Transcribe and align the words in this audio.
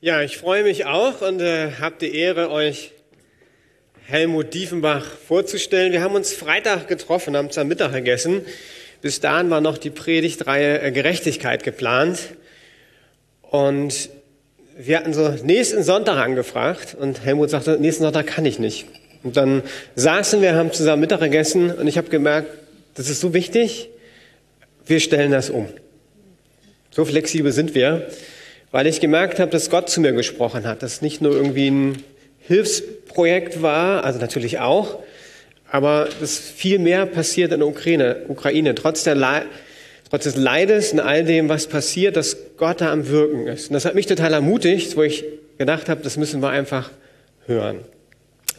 Ja, 0.00 0.22
ich 0.22 0.38
freue 0.38 0.62
mich 0.62 0.86
auch 0.86 1.20
und 1.22 1.40
äh, 1.40 1.72
habe 1.80 1.96
die 2.00 2.16
Ehre, 2.16 2.50
euch 2.50 2.92
Helmut 4.06 4.54
Diefenbach 4.54 5.04
vorzustellen. 5.04 5.92
Wir 5.92 6.00
haben 6.00 6.14
uns 6.14 6.32
Freitag 6.32 6.88
getroffen, 6.88 7.36
haben 7.36 7.50
zusammen 7.50 7.68
Mittag 7.68 7.92
gegessen. 7.92 8.40
Bis 9.02 9.20
dahin 9.20 9.50
war 9.50 9.60
noch 9.60 9.76
die 9.76 9.90
Predigtreihe 9.90 10.80
äh, 10.80 10.92
Gerechtigkeit 10.92 11.62
geplant. 11.62 12.20
Und 13.42 14.08
wir 14.78 14.96
hatten 14.96 15.12
so 15.12 15.28
nächsten 15.42 15.82
Sonntag 15.82 16.16
angefragt 16.16 16.96
und 16.98 17.24
Helmut 17.24 17.50
sagte, 17.50 17.76
nächsten 17.78 18.04
Sonntag 18.04 18.28
kann 18.28 18.46
ich 18.46 18.58
nicht. 18.58 18.86
Und 19.24 19.36
dann 19.36 19.62
saßen 19.96 20.40
wir, 20.40 20.54
haben 20.54 20.72
zusammen 20.72 21.00
Mittag 21.00 21.20
gegessen 21.20 21.70
und 21.70 21.86
ich 21.86 21.98
habe 21.98 22.08
gemerkt, 22.08 22.48
das 22.94 23.10
ist 23.10 23.20
so 23.20 23.34
wichtig, 23.34 23.90
wir 24.88 25.00
stellen 25.00 25.30
das 25.30 25.50
um. 25.50 25.68
So 26.90 27.04
flexibel 27.04 27.52
sind 27.52 27.74
wir 27.74 28.08
weil 28.70 28.86
ich 28.86 29.00
gemerkt 29.00 29.40
habe, 29.40 29.50
dass 29.50 29.70
Gott 29.70 29.88
zu 29.88 30.00
mir 30.00 30.12
gesprochen 30.12 30.66
hat, 30.66 30.82
dass 30.82 30.94
es 30.94 31.02
nicht 31.02 31.20
nur 31.22 31.32
irgendwie 31.32 31.70
ein 31.70 32.02
Hilfsprojekt 32.40 33.62
war, 33.62 34.04
also 34.04 34.18
natürlich 34.18 34.58
auch, 34.58 34.98
aber 35.70 36.08
dass 36.20 36.38
viel 36.38 36.78
mehr 36.78 37.06
passiert 37.06 37.52
in 37.52 37.60
der 37.60 37.68
Ukraine, 37.68 38.22
Ukraine 38.28 38.74
trotz, 38.74 39.04
der 39.04 39.14
Le 39.14 39.42
trotz 40.08 40.24
des 40.24 40.36
Leides 40.36 40.92
und 40.92 41.00
all 41.00 41.24
dem, 41.24 41.50
was 41.50 41.66
passiert, 41.66 42.16
dass 42.16 42.36
Gott 42.56 42.80
da 42.80 42.90
am 42.90 43.08
Wirken 43.08 43.46
ist. 43.46 43.68
Und 43.68 43.74
das 43.74 43.84
hat 43.84 43.94
mich 43.94 44.06
total 44.06 44.32
ermutigt, 44.32 44.96
wo 44.96 45.02
ich 45.02 45.24
gedacht 45.58 45.90
habe, 45.90 46.02
das 46.02 46.16
müssen 46.16 46.40
wir 46.40 46.48
einfach 46.48 46.90
hören. 47.46 47.80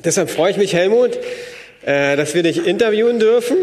Deshalb 0.04 0.30
freue 0.30 0.52
ich 0.52 0.58
mich, 0.58 0.74
Helmut, 0.74 1.18
äh, 1.84 2.16
dass 2.16 2.36
wir 2.36 2.44
dich 2.44 2.68
interviewen 2.68 3.20
dürfen. 3.20 3.58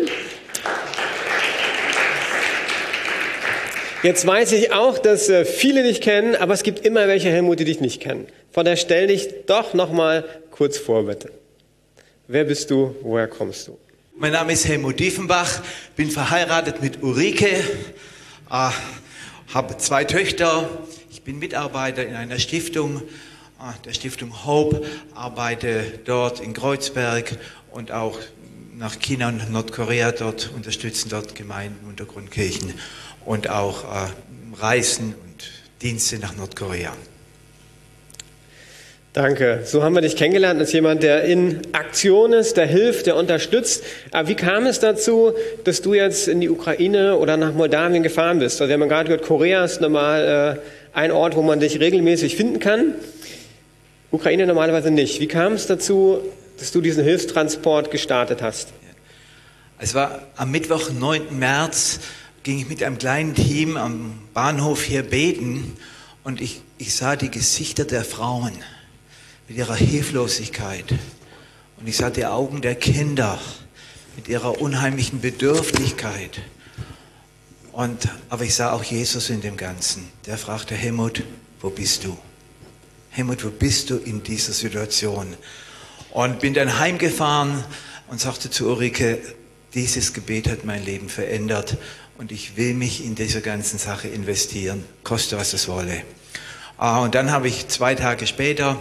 Jetzt 4.06 4.24
weiß 4.24 4.53
ich 4.53 4.72
auch, 4.72 4.98
dass 4.98 5.28
äh, 5.28 5.44
viele 5.44 5.83
dich 5.83 6.00
kennen, 6.00 6.36
aber 6.36 6.55
es 6.55 6.62
gibt 6.62 6.86
immer 6.86 7.08
welche, 7.08 7.28
Helmut, 7.28 7.58
die 7.58 7.64
dich 7.64 7.80
nicht 7.80 8.00
kennen. 8.00 8.28
Von 8.53 8.64
daher 8.64 8.77
stell 8.77 9.08
dich 9.08 9.27
doch 9.47 9.75
noch 9.75 9.91
mal 9.91 10.25
kurz 10.53 10.78
vor, 10.78 11.06
bitte. 11.06 11.33
Wer 12.28 12.45
bist 12.45 12.70
du? 12.70 12.95
Woher 13.03 13.27
kommst 13.27 13.67
du? 13.67 13.77
Mein 14.17 14.30
Name 14.30 14.53
ist 14.53 14.69
Helmut 14.69 15.00
Diefenbach, 15.00 15.61
bin 15.97 16.08
verheiratet 16.08 16.80
mit 16.80 17.03
Ulrike, 17.03 17.48
äh, 17.48 18.70
habe 19.53 19.77
zwei 19.78 20.05
Töchter. 20.05 20.70
Ich 21.11 21.23
bin 21.23 21.41
Mitarbeiter 21.41 22.06
in 22.06 22.14
einer 22.14 22.39
Stiftung, 22.39 22.98
äh, 23.58 23.84
der 23.84 23.92
Stiftung 23.92 24.47
Hope, 24.47 24.83
arbeite 25.17 25.83
dort 26.05 26.39
in 26.39 26.52
Kreuzberg 26.52 27.36
und 27.73 27.91
auch 27.91 28.20
nach 28.78 29.00
China 29.00 29.30
und 29.30 29.50
Nordkorea 29.50 30.12
dort, 30.12 30.52
unterstützen 30.55 31.08
dort 31.08 31.34
Gemeinden, 31.34 31.89
Untergrundkirchen 31.89 32.75
und 33.27 33.50
auch 33.50 33.84
äh, 33.84 34.08
Reisen 34.60 35.14
und 35.14 35.50
Dienste 35.82 36.19
nach 36.19 36.34
Nordkorea. 36.36 36.92
Danke. 39.12 39.60
So 39.64 39.83
haben 39.83 39.94
wir 39.94 40.02
dich 40.02 40.14
kennengelernt 40.14 40.60
als 40.60 40.74
jemand, 40.74 41.02
der 41.02 41.24
in 41.24 41.62
Aktion 41.72 42.34
ist, 42.34 42.58
der 42.58 42.66
hilft, 42.66 43.06
der 43.06 43.16
unterstützt. 43.16 43.83
Aber 44.12 44.28
wie 44.28 44.34
kam 44.34 44.66
es 44.66 44.78
dazu, 44.78 45.33
dass 45.64 45.80
du 45.80 45.94
jetzt 45.94 46.28
in 46.28 46.42
die 46.42 46.50
Ukraine 46.50 47.16
oder 47.16 47.38
nach 47.38 47.55
Moldawien 47.55 48.02
gefahren 48.02 48.41
bist? 48.41 48.60
Also 48.60 48.68
wir 48.68 48.78
haben 48.78 48.88
gerade 48.91 49.08
gehört, 49.08 49.24
Korea 49.27 49.64
ist 49.64 49.80
normal 49.80 50.58
äh, 50.58 50.96
ein 50.98 51.12
Ort, 51.12 51.34
wo 51.34 51.40
man 51.40 51.61
dich 51.61 51.80
regelmäßig 51.80 52.36
finden 52.36 52.58
kann. 52.58 52.94
Ukraine 54.11 54.46
normalerweise 54.46 54.90
nicht. 54.90 55.18
Wie 55.18 55.28
kam 55.28 55.55
es 55.55 55.66
dazu, 55.66 56.18
dass 56.58 56.72
du 56.72 56.83
diesen 56.83 57.02
Hilfstransport 57.02 57.90
gestartet 57.90 58.42
hast? 58.42 58.68
Es 59.78 59.94
war 59.94 60.27
am 60.36 60.50
Mittwoch, 60.50 60.90
9. 60.90 61.38
März 61.38 62.00
ging 62.47 62.61
ich 62.61 62.69
mit 62.69 62.80
einem 62.84 62.97
kleinen 62.97 63.34
Team 63.34 63.77
am 63.77 64.20
Bahnhof 64.33 64.84
hier 64.84 65.02
beten 65.02 65.77
und 66.22 66.41
ich, 66.41 66.61
ich 66.78 66.94
sah 66.94 67.16
die 67.16 67.28
Gesichter 67.28 67.84
der 67.84 68.05
Frauen 68.05 68.52
mit 69.48 69.57
ihrer 69.57 69.74
Hilflosigkeit 69.74 70.84
und 71.77 71.89
ich 71.89 71.96
sah 71.96 72.08
die 72.08 72.24
Augen 72.24 72.61
der 72.61 72.77
Kinder 72.77 73.40
mit 74.14 74.29
ihrer 74.29 74.61
unheimlichen 74.61 75.20
Bedürftigkeit. 75.20 76.40
Und, 77.73 78.08
aber 78.29 78.45
ich 78.45 78.55
sah 78.55 78.70
auch 78.70 78.84
Jesus 78.84 79.28
in 79.28 79.40
dem 79.40 79.57
Ganzen. 79.57 80.08
Der 80.27 80.39
fragte 80.39 80.77
Helmut, 80.77 81.24
wo 81.61 81.70
bist 81.70 82.05
du? 82.05 82.17
Helmut, 83.11 83.45
wo 83.45 83.51
bist 83.51 83.90
du 83.90 83.96
in 83.96 84.23
dieser 84.23 84.52
Situation? 84.52 85.34
Und 86.13 86.39
bin 86.39 86.55
dann 86.55 86.78
heimgefahren 86.78 87.64
und 88.07 88.20
sagte 88.20 88.51
zu 88.51 88.68
Ulrike, 88.68 89.18
dieses 89.74 90.12
Gebet 90.12 90.48
hat 90.48 90.64
mein 90.64 90.84
Leben 90.84 91.08
verändert 91.08 91.77
und 92.18 92.32
ich 92.32 92.56
will 92.56 92.74
mich 92.74 93.04
in 93.04 93.14
diese 93.14 93.40
ganzen 93.40 93.78
Sache 93.78 94.08
investieren, 94.08 94.84
koste 95.04 95.36
was 95.36 95.52
es 95.52 95.68
wolle. 95.68 96.02
Ah, 96.78 97.00
und 97.00 97.14
dann 97.14 97.30
habe 97.30 97.48
ich 97.48 97.68
zwei 97.68 97.94
Tage 97.94 98.27
später 98.27 98.77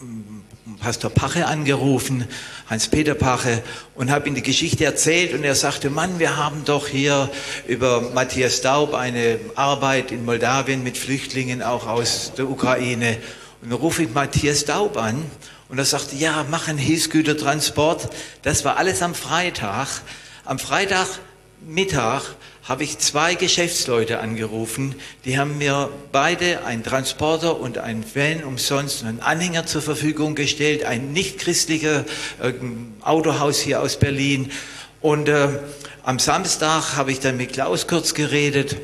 mm, 0.00 0.76
Pastor 0.78 1.10
Pache 1.10 1.46
angerufen, 1.46 2.26
Hans-Peter 2.68 3.14
Pache, 3.14 3.62
und 3.94 4.10
habe 4.10 4.28
ihm 4.28 4.34
die 4.34 4.42
Geschichte 4.42 4.84
erzählt 4.84 5.34
und 5.34 5.44
er 5.44 5.54
sagte, 5.54 5.90
Mann, 5.90 6.18
wir 6.18 6.36
haben 6.36 6.64
doch 6.64 6.88
hier 6.88 7.28
über 7.66 8.00
Matthias 8.14 8.60
Daub 8.60 8.94
eine 8.94 9.38
Arbeit 9.56 10.12
in 10.12 10.24
Moldawien 10.24 10.82
mit 10.82 10.96
Flüchtlingen 10.96 11.62
auch 11.62 11.86
aus 11.86 12.32
der 12.36 12.48
Ukraine. 12.48 13.18
Und 13.60 13.70
dann 13.70 13.78
rufe 13.78 14.04
ich 14.04 14.14
Matthias 14.14 14.64
Daub 14.64 14.96
an 14.96 15.24
und 15.70 15.78
er 15.78 15.84
sagte, 15.84 16.16
ja, 16.16 16.44
mach 16.50 16.68
einen 16.68 16.78
Hilfsgütertransport. 16.78 18.10
Das 18.42 18.64
war 18.64 18.76
alles 18.76 19.02
am 19.02 19.14
Freitag. 19.14 19.88
Am 20.44 20.58
Freitagmittag 20.58 22.22
habe 22.64 22.84
ich 22.84 22.98
zwei 22.98 23.34
Geschäftsleute 23.34 24.20
angerufen, 24.20 24.94
die 25.24 25.38
haben 25.38 25.58
mir 25.58 25.88
beide 26.12 26.64
einen 26.64 26.84
Transporter 26.84 27.58
und 27.58 27.78
einen 27.78 28.04
Van 28.14 28.44
umsonst 28.44 29.02
und 29.02 29.08
einen 29.08 29.20
Anhänger 29.20 29.66
zur 29.66 29.82
Verfügung 29.82 30.34
gestellt, 30.34 30.84
ein 30.84 31.12
nicht-christlicher 31.12 32.04
äh, 32.40 32.52
Autohaus 33.00 33.58
hier 33.58 33.80
aus 33.80 33.98
Berlin. 33.98 34.52
Und 35.00 35.28
äh, 35.28 35.48
am 36.02 36.18
Samstag 36.18 36.96
habe 36.96 37.12
ich 37.12 37.20
dann 37.20 37.36
mit 37.36 37.52
Klaus 37.52 37.86
kurz 37.86 38.14
geredet. 38.14 38.76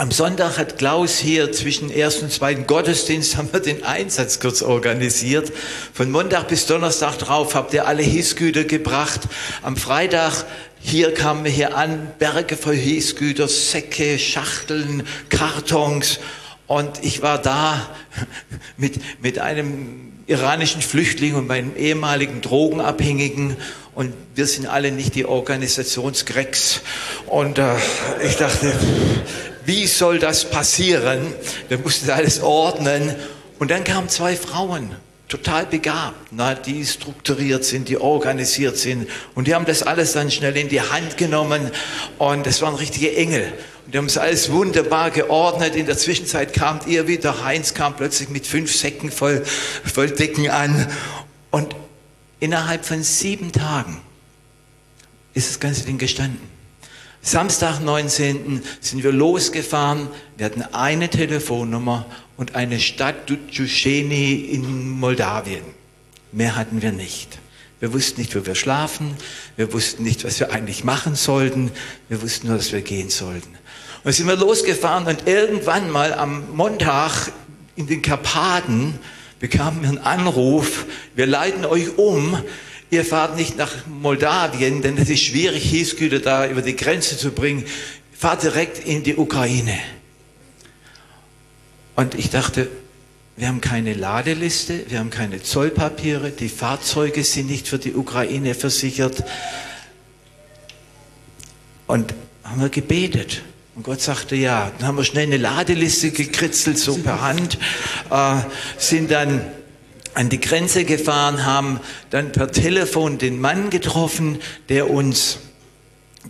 Am 0.00 0.12
Sonntag 0.12 0.58
hat 0.58 0.78
Klaus 0.78 1.18
hier 1.18 1.50
zwischen 1.50 1.90
ersten 1.90 2.26
und 2.26 2.30
zweiten 2.30 2.68
Gottesdienst 2.68 3.36
haben 3.36 3.52
wir 3.52 3.58
den 3.58 3.82
Einsatz 3.82 4.38
kurz 4.38 4.62
organisiert. 4.62 5.52
Von 5.92 6.12
Montag 6.12 6.46
bis 6.46 6.66
Donnerstag 6.66 7.18
drauf 7.18 7.56
habt 7.56 7.74
ihr 7.74 7.88
alle 7.88 8.04
Hissgüter 8.04 8.62
gebracht. 8.62 9.22
Am 9.60 9.76
Freitag 9.76 10.44
hier 10.78 11.12
kamen 11.12 11.42
wir 11.42 11.50
hier 11.50 11.76
an, 11.76 12.12
Berge 12.20 12.56
voll 12.56 12.76
Hilfsgüter, 12.76 13.48
Säcke, 13.48 14.20
Schachteln, 14.20 15.02
Kartons. 15.30 16.20
Und 16.68 17.02
ich 17.02 17.22
war 17.22 17.42
da 17.42 17.88
mit, 18.76 19.00
mit 19.20 19.40
einem 19.40 20.12
iranischen 20.28 20.80
Flüchtling 20.80 21.34
und 21.34 21.48
meinem 21.48 21.74
ehemaligen 21.74 22.40
Drogenabhängigen. 22.40 23.56
Und 23.96 24.12
wir 24.36 24.46
sind 24.46 24.66
alle 24.66 24.92
nicht 24.92 25.16
die 25.16 25.24
Organisationsgrecks. 25.24 26.82
Und 27.26 27.58
äh, 27.58 27.74
ich 28.22 28.36
dachte, 28.36 28.72
wie 29.68 29.86
soll 29.86 30.18
das 30.18 30.48
passieren? 30.48 31.34
Wir 31.68 31.76
mussten 31.76 32.08
alles 32.08 32.40
ordnen. 32.40 33.14
Und 33.58 33.70
dann 33.70 33.84
kamen 33.84 34.08
zwei 34.08 34.34
Frauen 34.34 34.96
total 35.28 35.66
begabt, 35.66 36.28
na, 36.30 36.54
die 36.54 36.86
strukturiert 36.86 37.66
sind, 37.66 37.90
die 37.90 37.98
organisiert 37.98 38.78
sind. 38.78 39.10
Und 39.34 39.46
die 39.46 39.54
haben 39.54 39.66
das 39.66 39.82
alles 39.82 40.14
dann 40.14 40.30
schnell 40.30 40.56
in 40.56 40.70
die 40.70 40.80
Hand 40.80 41.18
genommen 41.18 41.70
und 42.16 42.46
das 42.46 42.62
waren 42.62 42.76
richtige 42.76 43.14
Engel. 43.14 43.52
Und 43.84 43.92
die 43.92 43.98
haben 43.98 44.06
es 44.06 44.16
alles 44.16 44.50
wunderbar 44.50 45.10
geordnet. 45.10 45.76
In 45.76 45.84
der 45.84 45.98
Zwischenzeit 45.98 46.54
kam 46.54 46.80
ihr 46.86 47.06
wieder, 47.06 47.44
Heinz 47.44 47.74
kam 47.74 47.94
plötzlich 47.94 48.30
mit 48.30 48.46
fünf 48.46 48.74
Säcken 48.74 49.10
voll, 49.10 49.44
voll 49.84 50.08
Decken 50.08 50.48
an. 50.48 50.90
Und 51.50 51.76
innerhalb 52.40 52.86
von 52.86 53.02
sieben 53.02 53.52
Tagen 53.52 54.00
ist 55.34 55.50
das 55.50 55.60
ganze 55.60 55.84
Ding 55.84 55.98
gestanden. 55.98 56.57
Samstag, 57.22 57.80
19. 57.80 58.62
sind 58.80 59.02
wir 59.02 59.12
losgefahren. 59.12 60.08
Wir 60.36 60.46
hatten 60.46 60.62
eine 60.62 61.08
Telefonnummer 61.08 62.06
und 62.36 62.54
eine 62.54 62.80
Stadt 62.80 63.28
Ducheni 63.28 64.34
in 64.52 64.90
Moldawien. 64.90 65.64
Mehr 66.32 66.56
hatten 66.56 66.80
wir 66.80 66.92
nicht. 66.92 67.38
Wir 67.80 67.92
wussten 67.92 68.20
nicht, 68.20 68.34
wo 68.34 68.46
wir 68.46 68.54
schlafen. 68.54 69.14
Wir 69.56 69.72
wussten 69.72 70.04
nicht, 70.04 70.24
was 70.24 70.40
wir 70.40 70.52
eigentlich 70.52 70.84
machen 70.84 71.16
sollten. 71.16 71.70
Wir 72.08 72.22
wussten 72.22 72.48
nur, 72.48 72.56
dass 72.56 72.72
wir 72.72 72.82
gehen 72.82 73.10
sollten. 73.10 73.54
Und 74.04 74.12
sind 74.12 74.26
wir 74.26 74.36
losgefahren 74.36 75.06
und 75.06 75.26
irgendwann 75.26 75.90
mal 75.90 76.14
am 76.14 76.54
Montag 76.54 77.32
in 77.76 77.86
den 77.86 78.00
Karpaten 78.00 78.98
bekamen 79.38 79.82
wir 79.82 79.88
einen 79.88 79.98
Anruf. 79.98 80.86
Wir 81.14 81.26
leiten 81.26 81.64
euch 81.64 81.98
um 81.98 82.36
ihr 82.90 83.04
fahrt 83.04 83.36
nicht 83.36 83.56
nach 83.56 83.86
Moldawien, 83.86 84.82
denn 84.82 84.96
es 84.96 85.08
ist 85.10 85.22
schwierig, 85.22 85.68
Hilfsgüter 85.68 86.20
da 86.20 86.46
über 86.48 86.62
die 86.62 86.76
Grenze 86.76 87.16
zu 87.16 87.30
bringen. 87.30 87.64
Fahrt 88.12 88.42
direkt 88.42 88.84
in 88.86 89.02
die 89.02 89.16
Ukraine. 89.16 89.78
Und 91.96 92.14
ich 92.14 92.30
dachte, 92.30 92.68
wir 93.36 93.48
haben 93.48 93.60
keine 93.60 93.94
Ladeliste, 93.94 94.84
wir 94.88 94.98
haben 94.98 95.10
keine 95.10 95.42
Zollpapiere, 95.42 96.30
die 96.30 96.48
Fahrzeuge 96.48 97.22
sind 97.22 97.48
nicht 97.48 97.68
für 97.68 97.78
die 97.78 97.94
Ukraine 97.94 98.54
versichert. 98.54 99.22
Und 101.86 102.14
haben 102.42 102.60
wir 102.60 102.68
gebetet. 102.68 103.42
Und 103.74 103.84
Gott 103.84 104.00
sagte 104.00 104.34
ja. 104.34 104.72
Dann 104.78 104.88
haben 104.88 104.96
wir 104.96 105.04
schnell 105.04 105.26
eine 105.26 105.36
Ladeliste 105.36 106.10
gekritzelt, 106.10 106.78
so 106.78 106.96
per 106.96 107.20
Hand, 107.20 107.58
äh, 108.10 108.40
sind 108.76 109.10
dann 109.10 109.40
an 110.18 110.28
die 110.28 110.40
Grenze 110.40 110.84
gefahren, 110.84 111.46
haben 111.46 111.78
dann 112.10 112.32
per 112.32 112.50
Telefon 112.50 113.18
den 113.18 113.40
Mann 113.40 113.70
getroffen, 113.70 114.40
der 114.68 114.90
uns, 114.90 115.38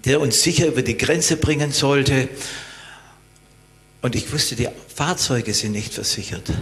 der 0.04 0.20
uns 0.20 0.42
sicher 0.42 0.66
über 0.66 0.82
die 0.82 0.98
Grenze 0.98 1.38
bringen 1.38 1.72
sollte. 1.72 2.28
Und 4.02 4.14
ich 4.14 4.30
wusste, 4.30 4.56
die 4.56 4.68
Fahrzeuge 4.94 5.54
sind 5.54 5.72
nicht 5.72 5.94
versichert. 5.94 6.52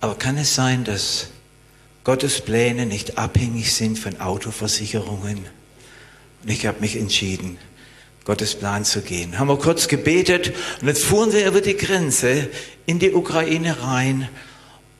Aber 0.00 0.14
kann 0.14 0.38
es 0.38 0.54
sein, 0.54 0.84
dass 0.84 1.30
Gottes 2.04 2.40
Pläne 2.40 2.86
nicht 2.86 3.18
abhängig 3.18 3.72
sind 3.72 3.98
von 3.98 4.20
Autoversicherungen? 4.20 5.38
Und 6.44 6.50
ich 6.50 6.66
habe 6.66 6.78
mich 6.78 6.94
entschieden, 6.94 7.58
Gottes 8.24 8.54
Plan 8.54 8.84
zu 8.84 9.02
gehen. 9.02 9.40
Haben 9.40 9.48
wir 9.48 9.58
kurz 9.58 9.88
gebetet 9.88 10.52
und 10.80 10.86
jetzt 10.86 11.02
fuhren 11.02 11.32
wir 11.32 11.48
über 11.48 11.62
die 11.62 11.76
Grenze 11.76 12.48
in 12.86 13.00
die 13.00 13.12
Ukraine 13.12 13.82
rein 13.82 14.28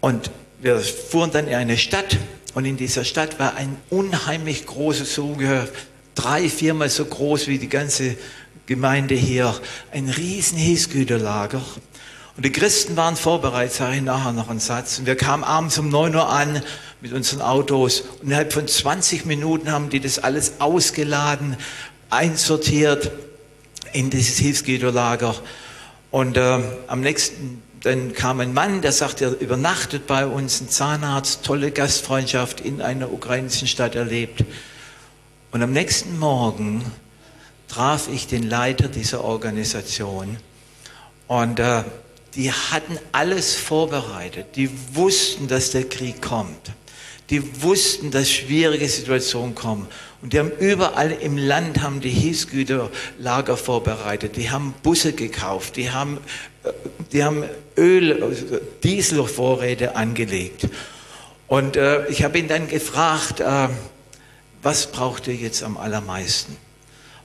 und 0.01 0.31
wir 0.61 0.81
fuhren 0.81 1.31
dann 1.31 1.47
in 1.49 1.55
eine 1.55 1.79
Stadt 1.79 2.17
und 2.55 2.65
in 2.65 2.77
dieser 2.77 3.05
Stadt 3.05 3.39
war 3.39 3.57
ein 3.57 3.77
unheimlich 3.91 4.67
großes, 4.67 5.19
ungefähr 5.19 5.69
drei, 6.15 6.49
viermal 6.49 6.89
so 6.89 7.05
groß 7.05 7.47
wie 7.47 7.59
die 7.59 7.69
ganze 7.69 8.17
Gemeinde 8.67 9.15
hier, 9.15 9.55
ein 9.93 10.09
riesen 10.09 10.59
Hilfsgüterlager. 10.59 11.63
Und 12.37 12.45
die 12.45 12.53
Christen 12.53 12.97
waren 12.97 13.17
vorbereitet, 13.17 13.75
sage 13.75 13.97
ich 13.97 14.03
nachher 14.03 14.33
noch 14.33 14.49
einen 14.49 14.61
Satz. 14.61 14.99
Und 14.99 15.07
wir 15.07 15.17
kamen 15.17 15.43
abends 15.43 15.79
um 15.79 15.89
9 15.89 16.15
Uhr 16.15 16.29
an 16.29 16.63
mit 17.01 17.13
unseren 17.13 17.41
Autos 17.41 18.01
und 18.01 18.25
innerhalb 18.25 18.53
von 18.53 18.67
20 18.67 19.25
Minuten 19.25 19.73
haben 19.73 19.91
die 19.91 20.01
das 20.01 20.19
alles 20.19 20.61
ausgeladen, 20.61 21.57
einsortiert 22.11 23.11
in 23.93 24.11
dieses 24.11 24.39
Hilfsgüterlager. 24.39 25.35
Und 26.11 26.37
äh, 26.37 26.61
am 26.87 27.01
nächsten, 27.01 27.63
dann 27.89 28.13
kam 28.13 28.41
ein 28.41 28.55
Mann, 28.55 28.83
der 28.83 28.93
sagte, 28.93 29.25
er 29.25 29.41
übernachtet 29.41 30.07
bei 30.07 30.27
uns, 30.27 30.61
ein 30.61 30.69
Zahnarzt, 30.69 31.45
tolle 31.45 31.71
Gastfreundschaft 31.71 32.61
in 32.61 32.81
einer 32.81 33.13
ukrainischen 33.13 33.67
Stadt 33.67 33.95
erlebt. 33.95 34.45
Und 35.51 35.63
am 35.63 35.73
nächsten 35.73 36.19
Morgen 36.19 36.85
traf 37.67 38.09
ich 38.09 38.27
den 38.27 38.43
Leiter 38.49 38.89
dieser 38.89 39.25
Organisation 39.25 40.37
und 41.27 41.61
äh, 41.61 41.85
die 42.35 42.53
hatten 42.53 42.99
alles 43.13 43.57
vorbereitet. 43.57 44.57
Die 44.57 44.71
wussten, 44.95 45.49
dass 45.49 45.71
der 45.71 45.89
Krieg 45.89 46.23
kommt. 46.23 46.73
Die 47.31 47.63
wussten, 47.63 48.11
dass 48.11 48.31
schwierige 48.31 48.89
Situationen 48.89 49.55
kommen. 49.55 49.87
Und 50.23 50.33
die 50.33 50.39
haben 50.39 50.51
überall 50.59 51.13
im 51.13 51.37
Land 51.37 51.83
haben 51.83 52.01
die 52.01 52.11
Hilfsgüterlager 52.11 53.57
vorbereitet. 53.57 54.37
Die 54.37 54.51
haben 54.51 54.75
Busse 54.83 55.13
gekauft. 55.13 55.77
Die 55.77 55.91
haben, 55.91 56.19
die 57.13 57.25
haben 57.25 57.45
Öl, 57.77 58.61
Dieselvorräte 58.83 59.97
angelegt. 59.97 60.69
Und 61.47 61.77
äh, 61.77 62.07
ich 62.09 62.25
habe 62.25 62.39
ihn 62.39 62.49
dann 62.49 62.69
gefragt, 62.69 63.41
äh, 63.41 63.69
was 64.63 64.89
braucht 64.89 65.27
ihr 65.29 65.35
jetzt 65.35 65.63
am 65.63 65.77
allermeisten? 65.77 66.57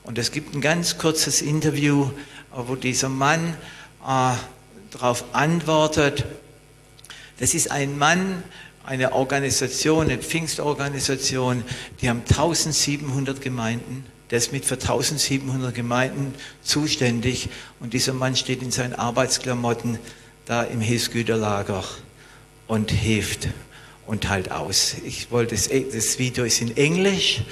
Und 0.03 0.17
es 0.17 0.31
gibt 0.31 0.55
ein 0.55 0.61
ganz 0.61 0.97
kurzes 0.97 1.41
Interview, 1.41 2.05
äh, 2.05 2.57
wo 2.67 2.75
dieser 2.75 3.09
Mann 3.09 3.57
äh, 4.07 4.33
darauf 4.91 5.25
antwortet. 5.33 6.25
Das 7.39 7.53
ist 7.53 7.71
ein 7.71 7.97
Mann, 7.97 8.43
eine 8.85 9.13
Organisation, 9.13 10.09
eine 10.09 10.21
Pfingstorganisation, 10.21 11.63
die 12.01 12.09
haben 12.09 12.21
1700 12.21 13.41
Gemeinden. 13.41 14.05
Der 14.31 14.37
ist 14.37 14.51
mit 14.51 14.65
für 14.65 14.75
1700 14.75 15.75
Gemeinden 15.75 16.33
zuständig 16.63 17.49
und 17.79 17.93
dieser 17.93 18.13
Mann 18.13 18.35
steht 18.35 18.61
in 18.61 18.71
seinen 18.71 18.93
Arbeitsklamotten 18.93 19.99
da 20.45 20.63
im 20.63 20.81
Hilfsgüterlager 20.81 21.83
und 22.67 22.91
hilft 22.91 23.49
und 24.07 24.29
halt 24.29 24.51
aus. 24.51 24.95
Ich 25.05 25.31
wollte 25.31 25.55
das, 25.55 25.69
das 25.69 26.19
Video 26.19 26.43
ist 26.43 26.61
in 26.61 26.75
Englisch 26.75 27.43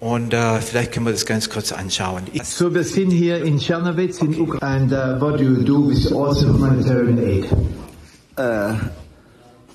und 0.00 0.32
uh, 0.32 0.58
vielleicht 0.60 0.92
können 0.92 1.06
wir 1.06 1.12
das 1.12 1.26
ganz 1.26 1.50
kurz 1.50 1.72
anschauen. 1.72 2.22
So 2.42 2.72
wir 2.74 2.84
sind 2.84 3.10
hier 3.10 3.44
in 3.44 3.58
Czernowitz 3.58 4.20
in 4.20 4.40
Ukraine. 4.40 4.64
And 4.64 4.92
uh, 4.92 5.20
what 5.20 5.38
do 5.38 5.44
you 5.44 5.62
do 5.62 5.88
with 5.88 6.10
also 6.12 6.48
humanitarian 6.52 7.18
aid? 7.18 7.46
Uh, 8.38 8.76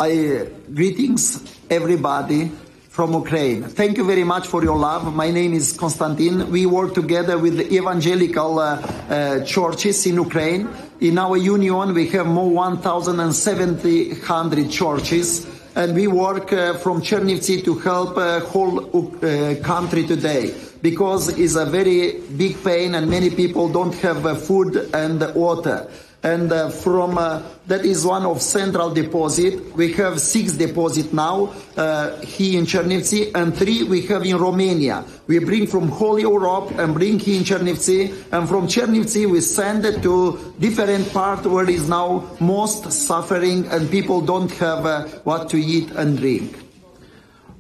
I 0.01 0.47
greetings 0.73 1.39
everybody 1.69 2.51
from 2.95 3.13
Ukraine. 3.13 3.63
Thank 3.63 3.97
you 3.97 4.05
very 4.05 4.23
much 4.23 4.47
for 4.47 4.63
your 4.63 4.77
love. 4.77 5.13
My 5.13 5.29
name 5.29 5.53
is 5.53 5.73
Konstantin. 5.73 6.49
We 6.49 6.65
work 6.65 6.93
together 6.93 7.37
with 7.37 7.57
the 7.57 7.75
evangelical 7.75 8.57
uh, 8.57 8.81
uh, 9.09 9.43
churches 9.43 10.05
in 10.05 10.15
Ukraine. 10.15 10.69
In 11.01 11.17
our 11.17 11.35
union, 11.35 11.93
we 11.93 12.07
have 12.15 12.25
more 12.25 12.49
1,700 12.49 14.71
churches, 14.71 15.45
and 15.75 15.93
we 15.93 16.07
work 16.07 16.53
uh, 16.53 16.75
from 16.75 17.01
Chernivtsi 17.01 17.65
to 17.65 17.75
help 17.79 18.17
uh, 18.17 18.39
whole 18.39 18.79
uh, 18.79 19.55
country 19.61 20.07
today 20.07 20.53
because 20.81 21.37
it's 21.37 21.55
a 21.55 21.65
very 21.65 22.21
big 22.37 22.63
pain, 22.63 22.95
and 22.95 23.09
many 23.09 23.29
people 23.29 23.67
don't 23.67 23.95
have 23.95 24.25
uh, 24.25 24.35
food 24.35 24.89
and 24.93 25.19
water 25.35 25.89
and 26.25 26.51
uh, 26.51 26.69
from 26.69 27.19
uh, 27.19 27.43
that 27.67 27.85
is 27.85 28.03
one 28.03 28.25
of 28.25 28.41
central 28.41 28.89
deposit. 28.89 29.75
We 29.75 29.93
have 29.93 30.19
six 30.19 30.53
deposit 30.53 31.13
now 31.13 31.53
uh, 31.77 32.19
here 32.21 32.57
in 32.57 32.65
Chernivtsi, 32.65 33.31
and 33.35 33.55
three 33.55 33.83
we 33.83 34.01
have 34.07 34.25
in 34.25 34.37
Romania. 34.37 35.05
We 35.27 35.37
bring 35.37 35.67
from 35.67 35.87
whole 35.87 36.17
Europe 36.17 36.71
and 36.79 36.95
bring 36.95 37.19
here 37.19 37.37
in 37.37 37.43
Chernivtsi, 37.43 38.33
and 38.33 38.49
from 38.49 38.67
Chernivtsi 38.67 39.29
we 39.29 39.39
send 39.41 39.85
it 39.85 40.01
to 40.01 40.55
different 40.59 41.13
part 41.13 41.45
where 41.45 41.69
is 41.69 41.87
now 41.87 42.25
most 42.39 42.91
suffering 42.91 43.67
and 43.67 43.89
people 43.91 44.21
don't 44.21 44.51
have 44.53 44.85
uh, 44.85 45.05
what 45.29 45.49
to 45.49 45.57
eat 45.57 45.91
and 45.91 46.17
drink. 46.17 46.57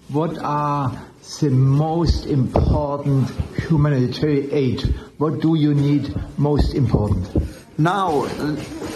What 0.09 0.39
are 0.39 0.91
the 1.39 1.49
most 1.51 2.25
important 2.25 3.29
humanitarian 3.69 4.49
aid? 4.51 4.81
What 5.17 5.39
do 5.39 5.53
you 5.53 5.75
need 5.75 6.15
most 6.37 6.73
important? 6.73 7.54
Now, 7.77 8.23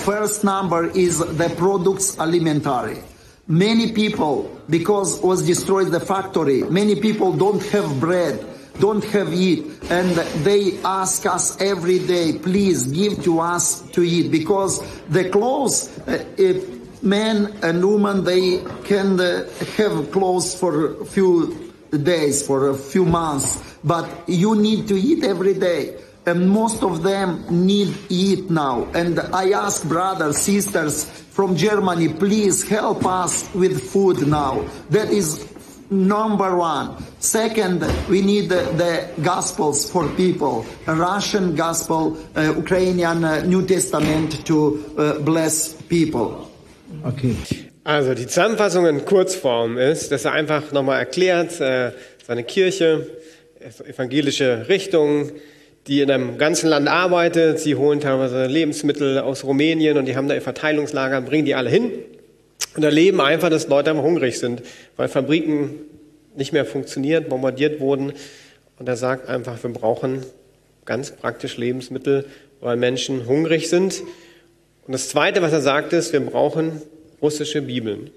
first 0.05 0.43
number 0.43 0.89
is 0.89 1.19
the 1.19 1.53
products 1.57 2.17
alimentary. 2.17 2.99
Many 3.47 3.91
people, 3.91 4.57
because 4.69 5.19
was 5.19 5.45
destroyed 5.45 5.87
the 5.87 5.99
factory, 5.99 6.63
many 6.63 6.95
people 6.95 7.33
don't 7.33 7.61
have 7.69 7.99
bread, 7.99 8.45
don't 8.79 9.03
have 9.05 9.33
eat, 9.33 9.65
and 9.89 10.09
they 10.45 10.77
ask 10.83 11.25
us 11.25 11.59
every 11.59 11.99
day, 11.99 12.37
please 12.37 12.87
give 12.87 13.21
to 13.23 13.41
us 13.41 13.81
to 13.91 14.01
eat, 14.01 14.31
because 14.31 14.79
the 15.07 15.29
clothes, 15.29 15.89
uh, 16.07 16.23
if 16.37 17.03
men 17.03 17.53
and 17.61 17.83
women, 17.83 18.23
they 18.23 18.63
can 18.85 19.19
uh, 19.19 19.49
have 19.75 20.11
clothes 20.11 20.57
for 20.57 21.01
a 21.01 21.05
few 21.05 21.73
days, 21.91 22.45
for 22.45 22.69
a 22.69 22.75
few 22.75 23.03
months, 23.03 23.59
but 23.83 24.07
you 24.29 24.55
need 24.55 24.87
to 24.87 24.95
eat 24.95 25.25
every 25.25 25.55
day 25.55 25.97
and 26.29 26.49
most 26.49 26.83
of 26.83 27.03
them 27.03 27.43
need 27.49 27.93
it 28.09 28.49
now. 28.49 28.87
And 28.93 29.19
I 29.19 29.51
ask 29.51 29.87
brothers, 29.87 30.37
sisters 30.37 31.05
from 31.05 31.55
Germany, 31.55 32.09
please 32.13 32.67
help 32.67 33.05
us 33.05 33.53
with 33.53 33.91
food 33.91 34.27
now. 34.27 34.65
That 34.91 35.09
is 35.09 35.49
number 35.89 36.55
one. 36.55 37.03
Second, 37.19 37.81
we 38.07 38.21
need 38.21 38.49
the, 38.49 38.61
the 38.77 39.21
gospels 39.23 39.89
for 39.89 40.07
people, 40.09 40.65
a 40.87 40.95
Russian 40.95 41.55
gospel, 41.55 42.17
uh, 42.35 42.53
Ukrainian 42.55 43.23
uh, 43.23 43.41
New 43.43 43.65
Testament 43.65 44.45
to 44.45 44.57
uh, 44.97 45.19
bless 45.19 45.73
people. 45.73 46.49
Okay. 47.05 47.35
Also 47.83 48.13
die 48.13 48.27
Zusammenfassung 48.27 48.85
in 48.85 49.03
Kurzform 49.05 49.77
ist, 49.77 50.11
dass 50.11 50.25
er 50.25 50.33
einfach 50.33 50.71
nochmal 50.71 50.99
erklärt, 50.99 51.59
äh, 51.59 51.91
seine 52.25 52.43
Kirche, 52.43 53.09
evangelische 53.87 54.67
Richtung, 54.69 55.31
die 55.89 56.01
in 56.01 56.11
einem 56.11 56.37
ganzen 56.37 56.69
Land 56.69 56.87
arbeitet. 56.87 57.59
Sie 57.59 57.75
holen 57.75 57.99
teilweise 57.99 58.45
Lebensmittel 58.45 59.17
aus 59.17 59.43
Rumänien 59.43 59.97
und 59.97 60.05
die 60.05 60.15
haben 60.15 60.27
da 60.27 60.35
ihr 60.35 60.41
Verteilungslager, 60.41 61.19
bringen 61.21 61.45
die 61.45 61.55
alle 61.55 61.71
hin 61.71 61.91
und 62.75 62.83
erleben 62.83 63.19
einfach, 63.19 63.49
dass 63.49 63.67
Leute 63.67 63.89
einfach 63.89 64.03
hungrig 64.03 64.37
sind, 64.37 64.61
weil 64.97 65.07
Fabriken 65.07 65.71
nicht 66.35 66.53
mehr 66.53 66.65
funktionieren, 66.65 67.25
bombardiert 67.27 67.79
wurden. 67.79 68.13
Und 68.77 68.87
er 68.87 68.97
sagt 68.97 69.27
einfach, 69.27 69.61
wir 69.63 69.71
brauchen 69.71 70.23
ganz 70.85 71.11
praktisch 71.11 71.57
Lebensmittel, 71.57 72.25
weil 72.61 72.77
Menschen 72.77 73.25
hungrig 73.25 73.67
sind. 73.67 74.03
Und 74.85 74.93
das 74.93 75.09
Zweite, 75.09 75.41
was 75.41 75.53
er 75.53 75.61
sagt, 75.61 75.91
ist, 75.93 76.13
wir 76.13 76.19
brauchen 76.19 76.83
russische 77.19 77.63
Bibeln. 77.63 78.11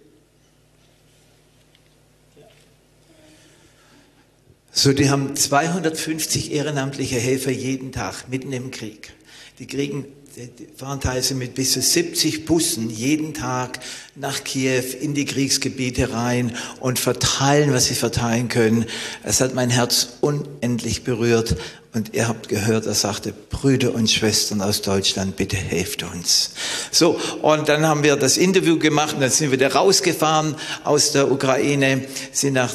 So, 4.73 4.93
die 4.93 5.11
haben 5.11 5.37
250 5.37 6.53
ehrenamtliche 6.53 7.17
Helfer 7.17 7.51
jeden 7.51 7.93
Tag 7.93 8.29
mitten 8.29 8.53
im 8.53 8.71
Krieg. 8.71 9.13
Die 9.59 9.67
kriegen 9.67 10.07
die 10.37 10.67
fahren 10.77 10.99
teilweise 11.01 11.35
mit 11.35 11.55
bis 11.55 11.73
zu 11.73 11.83
70 11.83 12.47
Bussen 12.47 12.89
jeden 12.89 13.35
Tag 13.35 13.81
nach 14.15 14.43
Kiew 14.45 14.83
in 15.01 15.13
die 15.13 15.27
Kriegsgebiete 15.27 16.13
rein 16.15 16.57
und 16.81 16.99
verteilen, 16.99 17.75
was 17.75 17.87
sie 17.87 17.95
verteilen 17.95 18.49
können. 18.49 18.87
Es 19.23 19.43
hat 19.43 19.55
mein 19.55 19.69
Herz 19.69 20.09
unendlich 20.23 21.05
berührt. 21.05 21.57
Und 21.95 22.15
ihr 22.15 22.27
habt 22.27 22.49
gehört, 22.49 22.87
er 22.87 22.95
sagte, 22.95 23.35
Brüder 23.51 23.95
und 23.95 24.11
Schwestern 24.11 24.63
aus 24.63 24.81
Deutschland, 24.81 25.37
bitte 25.37 25.59
helft 25.59 26.03
uns. 26.03 26.53
So, 26.91 27.21
und 27.43 27.69
dann 27.69 27.87
haben 27.87 28.03
wir 28.03 28.17
das 28.17 28.39
Interview 28.39 28.79
gemacht 28.79 29.15
und 29.15 29.21
dann 29.21 29.31
sind 29.31 29.51
wir 29.51 29.61
wieder 29.61 29.75
rausgefahren 29.75 30.55
aus 30.85 31.13
der 31.13 31.31
Ukraine, 31.31 32.07
sind 32.33 32.55
nach, 32.55 32.73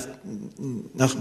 nach 0.94 1.16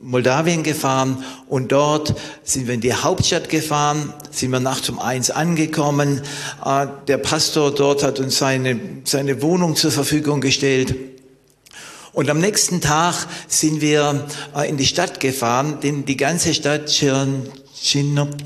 Moldawien 0.00 0.62
gefahren 0.62 1.22
und 1.48 1.72
dort 1.72 2.14
sind 2.42 2.66
wir 2.66 2.74
in 2.74 2.80
die 2.80 2.94
Hauptstadt 2.94 3.48
gefahren, 3.48 4.12
sind 4.30 4.50
wir 4.50 4.60
nachts 4.60 4.88
um 4.88 4.98
eins 4.98 5.30
angekommen. 5.30 6.22
Äh, 6.64 6.86
der 7.08 7.18
Pastor 7.18 7.74
dort 7.74 8.02
hat 8.02 8.20
uns 8.20 8.38
seine, 8.38 8.78
seine 9.04 9.42
Wohnung 9.42 9.76
zur 9.76 9.90
Verfügung 9.90 10.40
gestellt. 10.40 10.94
Und 12.12 12.30
am 12.30 12.38
nächsten 12.38 12.80
Tag 12.80 13.26
sind 13.46 13.80
wir 13.80 14.26
äh, 14.56 14.68
in 14.68 14.76
die 14.76 14.86
Stadt 14.86 15.20
gefahren, 15.20 15.78
denn 15.82 16.04
die 16.04 16.16
ganze 16.16 16.54
Stadt 16.54 16.90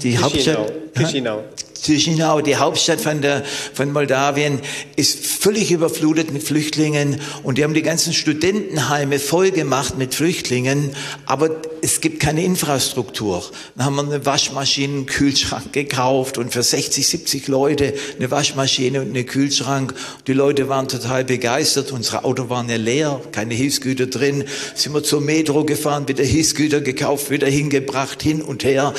die 0.02 0.19
Hauptstadt, 0.19 0.73
Chisinau. 0.97 1.45
Chisinau, 1.82 2.40
die 2.40 2.56
Hauptstadt 2.56 3.00
von, 3.00 3.20
der, 3.22 3.44
von 3.75 3.92
Moldawien, 3.92 4.60
ist 4.96 5.26
völlig 5.26 5.70
überflutet 5.70 6.32
mit 6.32 6.42
Flüchtlingen 6.42 7.20
und 7.42 7.58
die 7.58 7.64
haben 7.64 7.75
die 7.75 7.82
ganzen 7.82 8.12
Studentenheime 8.12 9.18
voll 9.18 9.50
gemacht 9.50 9.96
mit 9.99 10.14
Flüchtlingen, 10.14 10.90
aber 11.26 11.50
es 11.82 12.00
gibt 12.00 12.20
keine 12.20 12.44
Infrastruktur. 12.44 13.42
Dann 13.76 13.87
haben 13.87 13.96
wir 13.96 14.02
eine 14.02 14.26
Waschmaschine, 14.26 14.94
einen 14.94 15.06
Kühlschrank 15.06 15.72
gekauft 15.72 16.38
und 16.38 16.52
für 16.52 16.62
60, 16.62 17.06
70 17.06 17.49
Leute 17.49 17.94
eine 18.18 18.30
Waschmaschine 18.30 19.00
und 19.00 19.08
einen 19.08 19.26
Kühlschrank. 19.26 19.94
Die 20.26 20.32
Leute 20.32 20.68
waren 20.68 20.88
total 20.88 21.25
begeistert, 21.25 21.92
unsere 21.92 22.25
Autos 22.25 22.50
waren 22.50 22.68
ja 22.68 22.76
leer, 22.76 23.20
keine 23.32 23.54
Hilfsgüter 23.54 24.06
drin. 24.06 24.44
Sind 24.75 24.94
wir 24.94 25.02
zur 25.02 25.20
Metro 25.20 25.64
gefahren, 25.64 26.08
wieder 26.08 26.25
Hilfsgüter 26.25 26.80
gekauft, 26.80 27.30
wieder 27.30 27.49
hingebracht, 27.49 28.22
hin 28.22 28.42
und 28.42 28.64
her 28.64 28.94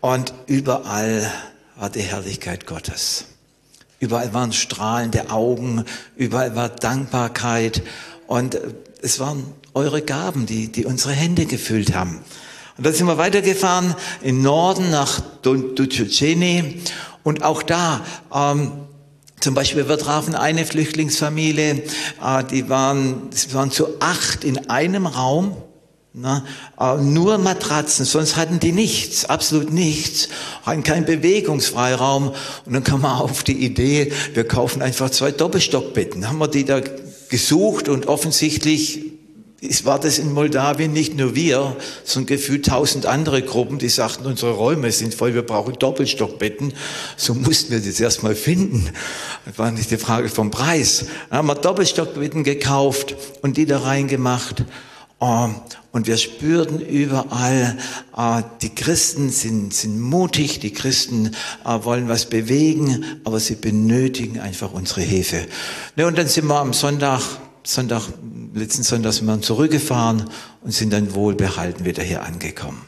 und 0.00 0.32
überall 0.46 1.30
war 1.80 1.88
die 1.88 2.02
Herrlichkeit 2.02 2.66
Gottes. 2.66 3.24
Überall 4.00 4.34
waren 4.34 4.52
strahlende 4.52 5.30
Augen, 5.30 5.86
überall 6.14 6.54
war 6.54 6.68
Dankbarkeit 6.68 7.82
und 8.26 8.60
es 9.00 9.18
waren 9.18 9.46
eure 9.72 10.02
Gaben, 10.02 10.44
die, 10.44 10.70
die 10.70 10.84
unsere 10.84 11.14
Hände 11.14 11.46
gefüllt 11.46 11.94
haben. 11.94 12.20
Und 12.76 12.84
dann 12.84 12.92
sind 12.92 13.06
wir 13.06 13.16
weitergefahren 13.16 13.94
im 14.20 14.42
Norden 14.42 14.90
nach 14.90 15.22
Duceceni 15.40 16.82
und 17.22 17.42
auch 17.42 17.62
da 17.62 18.04
ähm, 18.30 18.72
zum 19.40 19.54
Beispiel, 19.54 19.88
wir 19.88 19.96
trafen 19.96 20.34
eine 20.34 20.66
Flüchtlingsfamilie, 20.66 21.82
äh, 22.22 22.44
die 22.44 22.68
waren, 22.68 23.30
die 23.30 23.54
waren 23.54 23.70
zu 23.70 23.86
acht 24.00 24.44
in 24.44 24.68
einem 24.68 25.06
Raum 25.06 25.56
na, 26.12 26.44
äh, 26.78 26.96
nur 26.96 27.38
Matratzen, 27.38 28.04
sonst 28.04 28.36
hatten 28.36 28.58
die 28.58 28.72
nichts, 28.72 29.26
absolut 29.26 29.72
nichts, 29.72 30.28
hatten 30.64 30.82
keinen 30.82 31.04
Bewegungsfreiraum. 31.04 32.32
Und 32.66 32.72
dann 32.72 32.82
kam 32.82 33.02
man 33.02 33.20
auf 33.20 33.44
die 33.44 33.64
Idee, 33.64 34.12
wir 34.34 34.44
kaufen 34.44 34.82
einfach 34.82 35.10
zwei 35.10 35.30
Doppelstockbetten. 35.30 36.28
Haben 36.28 36.38
wir 36.38 36.48
die 36.48 36.64
da 36.64 36.80
gesucht 37.28 37.88
und 37.88 38.08
offensichtlich 38.08 39.10
war 39.84 40.00
das 40.00 40.18
in 40.18 40.32
Moldawien 40.32 40.92
nicht 40.92 41.16
nur 41.16 41.34
wir, 41.34 41.76
sondern 42.02 42.26
gefühlt 42.26 42.66
tausend 42.66 43.06
andere 43.06 43.42
Gruppen, 43.42 43.78
die 43.78 43.90
sagten, 43.90 44.24
unsere 44.26 44.52
Räume 44.52 44.90
sind 44.90 45.14
voll, 45.14 45.34
wir 45.34 45.42
brauchen 45.42 45.74
Doppelstockbetten. 45.78 46.72
So 47.16 47.34
mussten 47.34 47.70
wir 47.70 47.80
das 47.80 48.00
erstmal 48.00 48.34
finden. 48.34 48.90
Das 49.44 49.58
war 49.58 49.70
nicht 49.70 49.90
die 49.90 49.98
Frage 49.98 50.30
vom 50.30 50.50
Preis. 50.50 51.04
Dann 51.28 51.38
haben 51.38 51.48
wir 51.48 51.54
Doppelstockbetten 51.54 52.42
gekauft 52.42 53.14
und 53.42 53.58
die 53.58 53.66
da 53.66 53.80
reingemacht. 53.80 54.60
Ähm, 54.60 54.66
und 55.20 56.06
wir 56.06 56.16
spürten 56.16 56.80
überall, 56.80 57.76
äh, 58.16 58.42
die 58.62 58.74
Christen 58.74 59.28
sind, 59.28 59.74
sind 59.74 60.00
mutig, 60.00 60.60
die 60.60 60.72
Christen 60.72 61.36
äh, 61.66 61.84
wollen 61.84 62.08
was 62.08 62.24
bewegen, 62.24 63.20
aber 63.24 63.38
sie 63.38 63.56
benötigen 63.56 64.40
einfach 64.40 64.72
unsere 64.72 65.02
Hilfe. 65.02 65.46
Ne, 65.96 66.06
und 66.06 66.16
dann 66.16 66.26
sind 66.26 66.46
wir 66.46 66.58
am 66.58 66.72
Sonntag, 66.72 67.20
Sonntag, 67.64 68.04
letzten 68.54 68.82
Sonntag 68.82 69.12
sind 69.12 69.26
wir 69.26 69.42
zurückgefahren 69.42 70.24
und 70.62 70.72
sind 70.72 70.90
dann 70.90 71.14
wohlbehalten 71.14 71.84
wieder 71.84 72.02
hier 72.02 72.22
angekommen. 72.22 72.82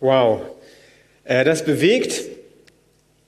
Wow, 0.00 0.42
äh, 1.24 1.44
das 1.44 1.64
bewegt. 1.64 2.20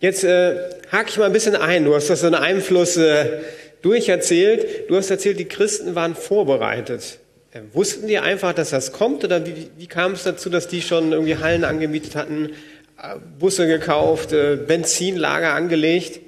Jetzt 0.00 0.24
äh, 0.24 0.56
hake 0.92 1.08
ich 1.08 1.16
mal 1.16 1.24
ein 1.24 1.32
bisschen 1.32 1.56
ein. 1.56 1.86
Du 1.86 1.94
hast 1.94 2.10
das 2.10 2.20
so 2.20 2.26
einen 2.26 2.36
Einfluss 2.36 2.98
äh, 2.98 3.40
durcherzählt. 3.82 4.88
Du 4.88 4.96
hast 4.96 5.10
erzählt, 5.10 5.38
die 5.38 5.46
Christen 5.46 5.94
waren 5.94 6.14
vorbereitet. 6.14 7.18
Äh, 7.50 7.60
wussten 7.72 8.06
die 8.08 8.18
einfach, 8.18 8.52
dass 8.52 8.70
das 8.70 8.92
kommt 8.92 9.24
oder 9.24 9.46
wie, 9.46 9.70
wie 9.78 9.86
kam 9.86 10.12
es 10.12 10.22
dazu, 10.22 10.50
dass 10.50 10.68
die 10.68 10.82
schon 10.82 11.12
irgendwie 11.12 11.36
Hallen 11.36 11.64
angemietet 11.64 12.14
hatten, 12.14 12.50
äh, 13.02 13.16
Busse 13.38 13.66
gekauft, 13.66 14.32
äh, 14.32 14.56
Benzinlager 14.56 15.54
angelegt? 15.54 16.20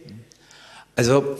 Also 0.97 1.37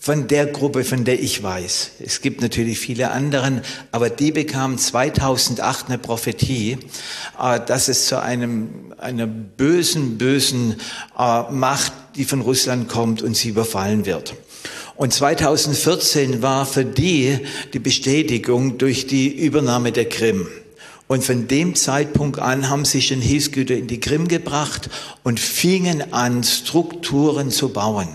von 0.00 0.26
der 0.26 0.46
Gruppe, 0.46 0.82
von 0.82 1.04
der 1.04 1.20
ich 1.20 1.42
weiß. 1.42 1.92
Es 2.00 2.22
gibt 2.22 2.40
natürlich 2.40 2.80
viele 2.80 3.10
anderen, 3.10 3.60
aber 3.92 4.08
die 4.08 4.32
bekamen 4.32 4.78
2008 4.78 5.88
eine 5.88 5.98
Prophetie, 5.98 6.78
dass 7.66 7.88
es 7.88 8.06
zu 8.06 8.22
einem, 8.22 8.94
einer 8.96 9.26
bösen, 9.26 10.16
bösen 10.16 10.76
Macht, 11.18 11.92
die 12.16 12.24
von 12.24 12.40
Russland 12.40 12.88
kommt 12.88 13.20
und 13.20 13.36
sie 13.36 13.50
überfallen 13.50 14.06
wird. 14.06 14.34
Und 15.00 15.14
2014 15.14 16.42
war 16.42 16.66
für 16.66 16.84
die 16.84 17.38
die 17.72 17.78
Bestätigung 17.78 18.76
durch 18.76 19.06
die 19.06 19.34
Übernahme 19.34 19.92
der 19.92 20.06
Krim. 20.06 20.46
Und 21.08 21.24
von 21.24 21.48
dem 21.48 21.74
Zeitpunkt 21.74 22.38
an 22.38 22.68
haben 22.68 22.84
sie 22.84 23.00
schon 23.00 23.22
Hilfsgüter 23.22 23.74
in 23.74 23.86
die 23.86 23.98
Krim 23.98 24.28
gebracht 24.28 24.90
und 25.22 25.40
fingen 25.40 26.12
an, 26.12 26.44
Strukturen 26.44 27.50
zu 27.50 27.70
bauen. 27.70 28.08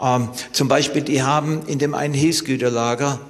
Ähm, 0.00 0.30
zum 0.52 0.66
Beispiel, 0.66 1.02
die 1.02 1.22
haben 1.22 1.66
in 1.66 1.78
dem 1.78 1.92
einen 1.92 2.14
Hilfsgüterlager 2.14 3.20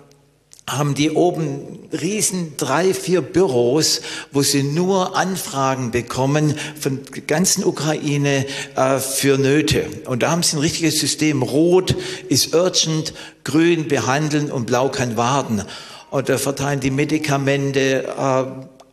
haben 0.68 0.94
die 0.94 1.10
oben 1.10 1.88
riesen 1.92 2.54
drei, 2.56 2.92
vier 2.94 3.22
Büros, 3.22 4.02
wo 4.32 4.42
sie 4.42 4.62
nur 4.62 5.16
Anfragen 5.16 5.90
bekommen 5.90 6.54
von 6.78 7.00
ganzen 7.26 7.64
Ukraine 7.64 8.46
äh, 8.76 8.98
für 8.98 9.38
Nöte. 9.38 9.86
Und 10.06 10.22
da 10.22 10.30
haben 10.30 10.42
sie 10.42 10.56
ein 10.56 10.60
richtiges 10.60 11.00
System. 11.00 11.42
Rot 11.42 11.96
ist 12.28 12.54
urgent, 12.54 13.14
grün 13.44 13.88
behandeln 13.88 14.50
und 14.50 14.66
blau 14.66 14.88
kann 14.88 15.16
warten. 15.16 15.62
Und 16.10 16.28
da 16.28 16.38
verteilen 16.38 16.80
die 16.80 16.90
Medikamente, 16.90 18.04
äh, 18.04 18.44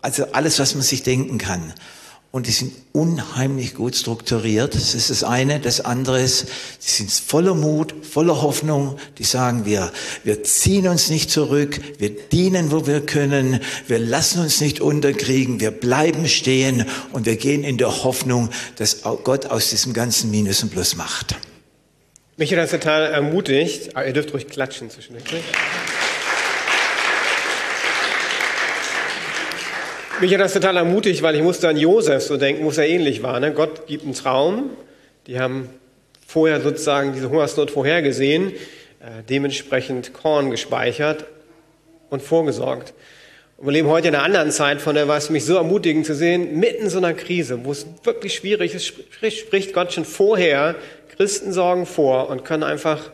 also 0.01 0.25
alles, 0.32 0.60
was 0.60 0.75
man 0.75 0.84
sich 0.84 1.03
denken 1.03 1.38
kann 1.38 1.74
und 2.36 2.48
die 2.48 2.51
sind 2.51 2.74
unheimlich 2.92 3.75
gut 3.75 3.96
strukturiert. 3.96 4.75
Das 4.75 4.94
ist 4.94 5.10
das 5.10 5.24
eine. 5.24 5.62
Das 5.62 5.80
andere 5.80 6.22
ist, 6.22 6.48
die 6.86 6.92
sind 6.92 7.10
voller 7.10 7.54
Mut, 7.56 7.96
voller 8.06 8.42
Hoffnung. 8.42 8.98
Die 9.18 9.24
sagen 9.24 9.63
wir, 9.63 9.89
wir 10.25 10.44
ziehen 10.44 10.89
uns 10.89 11.10
nicht 11.10 11.32
zurück, 11.32 11.80
wir 11.98 12.10
dienen, 12.10 12.74
wo 12.74 12.86
wir 12.88 13.00
können, 13.00 13.62
wir 13.88 14.00
lassen 14.00 14.42
uns 14.42 14.60
nicht 14.60 14.82
unterkriegen, 14.82 15.62
wir 15.62 15.72
bleiben 15.72 16.27
stehen 16.27 16.86
und 17.13 17.25
wir 17.25 17.38
gehen 17.38 17.63
in 17.63 17.77
der 17.77 18.04
Hoffnung, 18.04 18.50
dass 18.75 19.04
Gott 19.24 19.46
aus 19.46 19.70
diesem 19.70 19.94
ganzen 19.94 20.30
Minus 20.30 20.62
und 20.62 20.72
Plus 20.72 20.98
macht. 20.98 21.38
Mich 22.36 22.51
hat 22.51 22.58
das 22.58 22.72
total 22.72 23.13
ermutigt. 23.13 23.92
Ihr 23.96 24.12
dürft 24.12 24.34
ruhig 24.34 24.48
klatschen 24.48 24.89
zwischendurch. 24.89 25.42
Mich 30.22 30.34
hat 30.34 30.40
das 30.40 30.54
total 30.54 30.78
ermutigt, 30.78 31.22
weil 31.24 31.36
ich 31.36 31.42
musste 31.42 31.68
an 31.68 31.76
Josef 31.76 32.24
so 32.24 32.38
denken, 32.38 32.64
wo 32.64 32.70
es 32.70 32.78
ja 32.78 32.84
ähnlich 32.84 33.22
war. 33.22 33.38
Ne? 33.42 33.52
Gott 33.52 33.86
gibt 33.86 34.06
einen 34.06 34.14
Traum. 34.14 34.70
Die 35.28 35.40
haben 35.40 35.70
vorher 36.26 36.62
sozusagen 36.62 37.12
diese 37.14 37.30
Hungersnot 37.30 37.70
vorhergesehen, 37.70 38.52
äh, 38.52 39.24
dementsprechend 39.30 40.14
Korn 40.14 40.52
gespeichert 40.52 41.26
und 42.10 42.22
vorgesorgt. 42.22 42.94
Und 43.58 43.66
wir 43.68 43.74
leben 43.74 43.90
heute 43.90 44.08
in 44.08 44.16
einer 44.16 44.24
anderen 44.24 44.52
Zeit, 44.52 44.82
von 44.82 44.96
der 44.96 45.10
war 45.10 45.18
es 45.18 45.30
mich 45.30 45.44
so 45.44 45.56
ermutigend 45.56 46.06
zu 46.06 46.16
sehen, 46.16 46.60
mitten 46.60 46.84
in 46.84 46.90
so 46.90 46.98
einer 47.00 47.14
Krise, 47.14 47.66
wo 47.66 47.74
es 47.74 47.86
wirklich 48.04 48.36
schwierig 48.36 48.74
ist, 48.74 48.86
spricht 48.86 49.74
Gott 49.74 49.92
schon 49.92 50.06
vorher, 50.06 50.76
Christen 51.18 51.52
sorgen 51.52 51.86
vor 51.86 52.30
und 52.30 52.46
können 52.46 52.64
einfach 52.64 53.12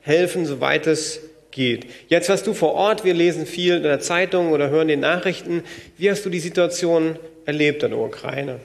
helfen, 0.00 0.44
soweit 0.44 0.86
es 0.86 1.20
geht. 1.52 1.86
Jetzt 2.08 2.28
warst 2.28 2.46
du 2.46 2.54
vor 2.54 2.74
Ort, 2.74 3.04
wir 3.04 3.14
lesen 3.14 3.46
viel 3.46 3.76
in 3.76 3.82
der 3.84 4.00
Zeitung 4.00 4.50
oder 4.50 4.70
hören 4.70 4.88
die 4.88 4.96
Nachrichten. 4.96 5.62
Wie 5.96 6.10
hast 6.10 6.24
du 6.24 6.30
die 6.30 6.40
Situation 6.40 7.16
erlebt 7.44 7.82
in 7.82 7.90
der 7.90 8.00
Ukraine? 8.00 8.60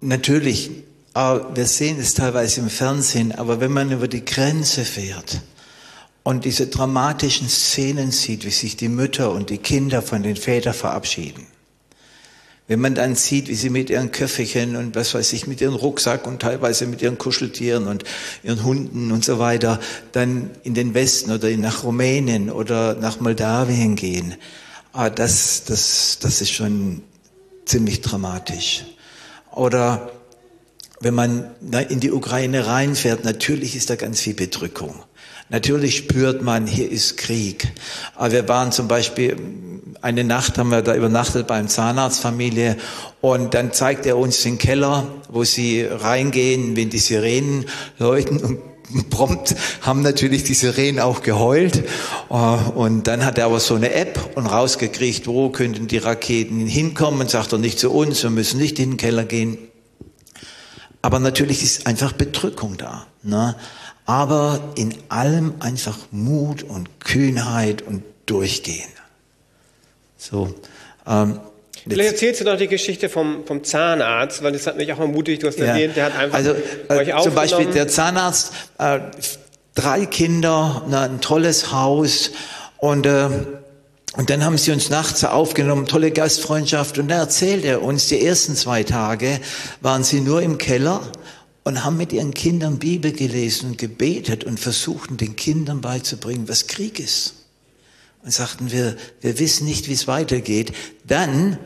Natürlich, 0.00 0.70
wir 1.14 1.66
sehen 1.66 1.98
es 1.98 2.14
teilweise 2.14 2.60
im 2.60 2.70
Fernsehen, 2.70 3.32
aber 3.32 3.60
wenn 3.60 3.72
man 3.72 3.90
über 3.90 4.08
die 4.08 4.24
Grenze 4.24 4.84
fährt 4.84 5.40
und 6.22 6.44
diese 6.44 6.68
dramatischen 6.68 7.48
Szenen 7.48 8.10
sieht, 8.10 8.44
wie 8.44 8.50
sich 8.50 8.76
die 8.76 8.88
Mütter 8.88 9.32
und 9.32 9.50
die 9.50 9.58
Kinder 9.58 10.02
von 10.02 10.22
den 10.22 10.36
Vätern 10.36 10.74
verabschieden, 10.74 11.46
Wenn 12.70 12.78
man 12.78 12.94
dann 12.94 13.16
sieht, 13.16 13.48
wie 13.48 13.56
sie 13.56 13.68
mit 13.68 13.90
ihren 13.90 14.12
Köfferchen 14.12 14.76
und 14.76 14.94
was 14.94 15.12
weiß 15.12 15.32
ich, 15.32 15.48
mit 15.48 15.60
ihren 15.60 15.74
Rucksack 15.74 16.24
und 16.28 16.40
teilweise 16.40 16.86
mit 16.86 17.02
ihren 17.02 17.18
Kuscheltieren 17.18 17.88
und 17.88 18.04
ihren 18.44 18.62
Hunden 18.62 19.10
und 19.10 19.24
so 19.24 19.40
weiter 19.40 19.80
dann 20.12 20.50
in 20.62 20.74
den 20.74 20.94
Westen 20.94 21.32
oder 21.32 21.50
nach 21.56 21.82
Rumänien 21.82 22.48
oder 22.48 22.94
nach 22.94 23.18
Moldawien 23.18 23.96
gehen, 23.96 24.36
ah, 24.92 25.10
das, 25.10 25.64
das, 25.64 26.20
das 26.20 26.42
ist 26.42 26.52
schon 26.52 27.02
ziemlich 27.64 28.02
dramatisch. 28.02 28.84
Oder 29.50 30.12
wenn 31.00 31.14
man 31.14 31.50
in 31.88 31.98
die 31.98 32.12
Ukraine 32.12 32.66
reinfährt, 32.66 33.24
natürlich 33.24 33.74
ist 33.74 33.88
da 33.88 33.96
ganz 33.96 34.20
viel 34.20 34.34
Bedrückung. 34.34 34.94
Natürlich 35.48 35.96
spürt 35.96 36.42
man, 36.42 36.66
hier 36.66 36.90
ist 36.90 37.16
Krieg. 37.16 37.72
Aber 38.14 38.32
wir 38.32 38.48
waren 38.48 38.70
zum 38.70 38.86
Beispiel, 38.86 39.36
eine 40.02 40.24
Nacht 40.24 40.58
haben 40.58 40.70
wir 40.70 40.82
da 40.82 40.94
übernachtet 40.94 41.46
beim 41.46 41.68
Zahnarztfamilie 41.68 42.76
und 43.20 43.54
dann 43.54 43.72
zeigt 43.72 44.06
er 44.06 44.16
uns 44.16 44.42
den 44.42 44.58
Keller, 44.58 45.06
wo 45.28 45.42
sie 45.42 45.82
reingehen, 45.82 46.76
wenn 46.76 46.90
die 46.90 46.98
Sirenen 46.98 47.64
läuten 47.98 48.38
und 48.38 48.58
prompt 49.10 49.54
haben 49.82 50.02
natürlich 50.02 50.44
die 50.44 50.54
Sirenen 50.54 51.00
auch 51.00 51.22
geheult. 51.22 51.84
Und 52.28 53.06
dann 53.06 53.24
hat 53.24 53.38
er 53.38 53.46
aber 53.46 53.60
so 53.60 53.74
eine 53.74 53.92
App 53.92 54.32
und 54.34 54.46
rausgekriegt, 54.46 55.26
wo 55.26 55.48
könnten 55.50 55.86
die 55.86 55.98
Raketen 55.98 56.66
hinkommen 56.66 57.28
sagt 57.28 57.52
er 57.52 57.58
nicht 57.58 57.78
zu 57.78 57.90
uns, 57.90 58.22
wir 58.22 58.30
müssen 58.30 58.58
nicht 58.58 58.78
in 58.78 58.90
den 58.90 58.96
Keller 58.96 59.24
gehen. 59.24 59.69
Aber 61.02 61.18
natürlich 61.18 61.62
ist 61.62 61.86
einfach 61.86 62.12
Bedrückung 62.12 62.76
da. 62.76 63.06
Ne? 63.22 63.56
aber 64.10 64.72
in 64.74 64.92
allem 65.08 65.54
einfach 65.60 65.96
Mut 66.10 66.64
und 66.64 66.98
Kühnheit 66.98 67.80
und 67.80 68.02
Durchgehen. 68.26 68.88
So. 70.16 70.52
Ähm, 71.06 71.38
Vielleicht 71.88 72.10
erzählst 72.10 72.40
du 72.40 72.44
noch 72.44 72.56
die 72.56 72.66
Geschichte 72.66 73.08
vom, 73.08 73.46
vom 73.46 73.62
Zahnarzt, 73.62 74.42
weil 74.42 74.50
das 74.50 74.66
hat 74.66 74.76
mich 74.76 74.92
auch 74.92 74.98
ermutigt, 74.98 75.44
du 75.44 75.46
hast 75.46 75.60
ja. 75.60 75.66
erwähnt, 75.66 75.96
der 75.96 76.06
hat 76.06 76.18
einfach 76.18 76.36
also, 76.36 76.54
äh, 76.88 76.92
euch 76.92 77.22
Zum 77.22 77.34
Beispiel 77.34 77.66
der 77.66 77.86
Zahnarzt, 77.86 78.52
äh, 78.78 78.98
drei 79.76 80.06
Kinder, 80.06 80.82
na, 80.88 81.04
ein 81.04 81.20
tolles 81.20 81.70
Haus 81.70 82.32
und 82.78 83.06
äh, 83.06 83.28
und 84.16 84.28
dann 84.28 84.44
haben 84.44 84.58
sie 84.58 84.72
uns 84.72 84.90
nachts 84.90 85.24
aufgenommen, 85.24 85.86
tolle 85.86 86.10
Gastfreundschaft. 86.10 86.98
Und 86.98 87.08
da 87.08 87.18
erzählt 87.18 87.64
er 87.64 87.82
uns, 87.82 88.08
die 88.08 88.20
ersten 88.20 88.56
zwei 88.56 88.82
Tage 88.82 89.40
waren 89.80 90.02
sie 90.02 90.20
nur 90.20 90.42
im 90.42 90.58
Keller 90.58 91.00
und 91.62 91.84
haben 91.84 91.96
mit 91.96 92.12
ihren 92.12 92.34
Kindern 92.34 92.78
Bibel 92.78 93.12
gelesen 93.12 93.70
und 93.70 93.78
gebetet 93.78 94.42
und 94.42 94.58
versuchten 94.58 95.16
den 95.16 95.36
Kindern 95.36 95.80
beizubringen, 95.80 96.48
was 96.48 96.66
Krieg 96.66 96.98
ist. 96.98 97.34
Und 98.24 98.32
sagten 98.32 98.72
wir, 98.72 98.96
wir 99.20 99.38
wissen 99.38 99.66
nicht, 99.66 99.88
wie 99.88 99.92
es 99.92 100.08
weitergeht. 100.08 100.72
Dann 101.06 101.58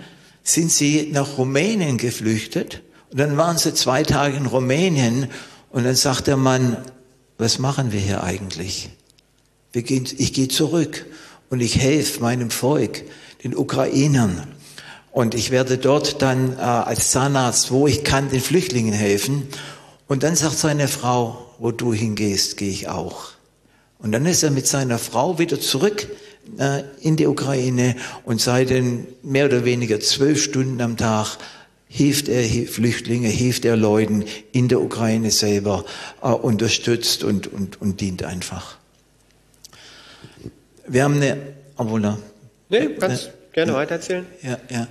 sind 0.42 0.70
sie 0.70 1.08
nach 1.12 1.38
Rumänien 1.38 1.96
geflüchtet 1.96 2.82
und 3.10 3.18
dann 3.20 3.38
waren 3.38 3.56
sie 3.56 3.72
zwei 3.72 4.02
Tage 4.02 4.36
in 4.36 4.46
Rumänien 4.46 5.28
und 5.70 5.84
dann 5.84 5.96
sagt 5.96 6.26
der 6.26 6.36
Mann, 6.36 6.76
was 7.38 7.58
machen 7.58 7.90
wir 7.90 8.00
hier 8.00 8.22
eigentlich? 8.22 8.90
Ich 9.72 10.32
gehe 10.32 10.48
zurück 10.48 11.06
und 11.54 11.60
ich 11.60 11.78
helfe 11.80 12.20
meinem 12.20 12.50
Volk, 12.50 13.04
den 13.44 13.56
Ukrainern. 13.56 14.42
Und 15.12 15.36
ich 15.36 15.52
werde 15.52 15.78
dort 15.78 16.20
dann 16.20 16.54
äh, 16.54 16.60
als 16.60 17.12
Zahnarzt, 17.12 17.70
wo 17.70 17.86
ich 17.86 18.02
kann, 18.02 18.28
den 18.28 18.40
Flüchtlingen 18.40 18.92
helfen. 18.92 19.46
Und 20.08 20.24
dann 20.24 20.34
sagt 20.34 20.58
seine 20.58 20.88
Frau, 20.88 21.54
wo 21.60 21.70
du 21.70 21.94
hingehst, 21.94 22.56
gehe 22.56 22.70
ich 22.70 22.88
auch. 22.88 23.28
Und 24.00 24.10
dann 24.10 24.26
ist 24.26 24.42
er 24.42 24.50
mit 24.50 24.66
seiner 24.66 24.98
Frau 24.98 25.38
wieder 25.38 25.60
zurück 25.60 26.08
äh, 26.58 26.82
in 27.00 27.14
die 27.14 27.28
Ukraine 27.28 27.94
und 28.24 28.40
seit 28.40 28.70
den 28.70 29.06
mehr 29.22 29.46
oder 29.46 29.64
weniger 29.64 30.00
zwölf 30.00 30.42
Stunden 30.42 30.80
am 30.80 30.96
Tag 30.96 31.38
hilft 31.86 32.28
er 32.28 32.42
Flüchtlinge, 32.66 33.28
hilft 33.28 33.64
er 33.64 33.76
Leuten 33.76 34.24
in 34.50 34.66
der 34.66 34.80
Ukraine 34.80 35.30
selber, 35.30 35.84
äh, 36.20 36.30
unterstützt 36.30 37.22
und, 37.22 37.46
und, 37.46 37.80
und 37.80 38.00
dient 38.00 38.24
einfach. 38.24 38.76
Wir 40.86 41.04
haben 41.04 41.16
eine, 41.16 41.38
obwohl, 41.76 42.18
nee, 42.68 42.88
kannst 42.98 43.28
äh, 43.28 43.30
gerne 43.52 43.72
äh, 43.72 43.74
weitererzählen. 43.74 44.26
Ja, 44.42 44.58
ja. 44.70 44.86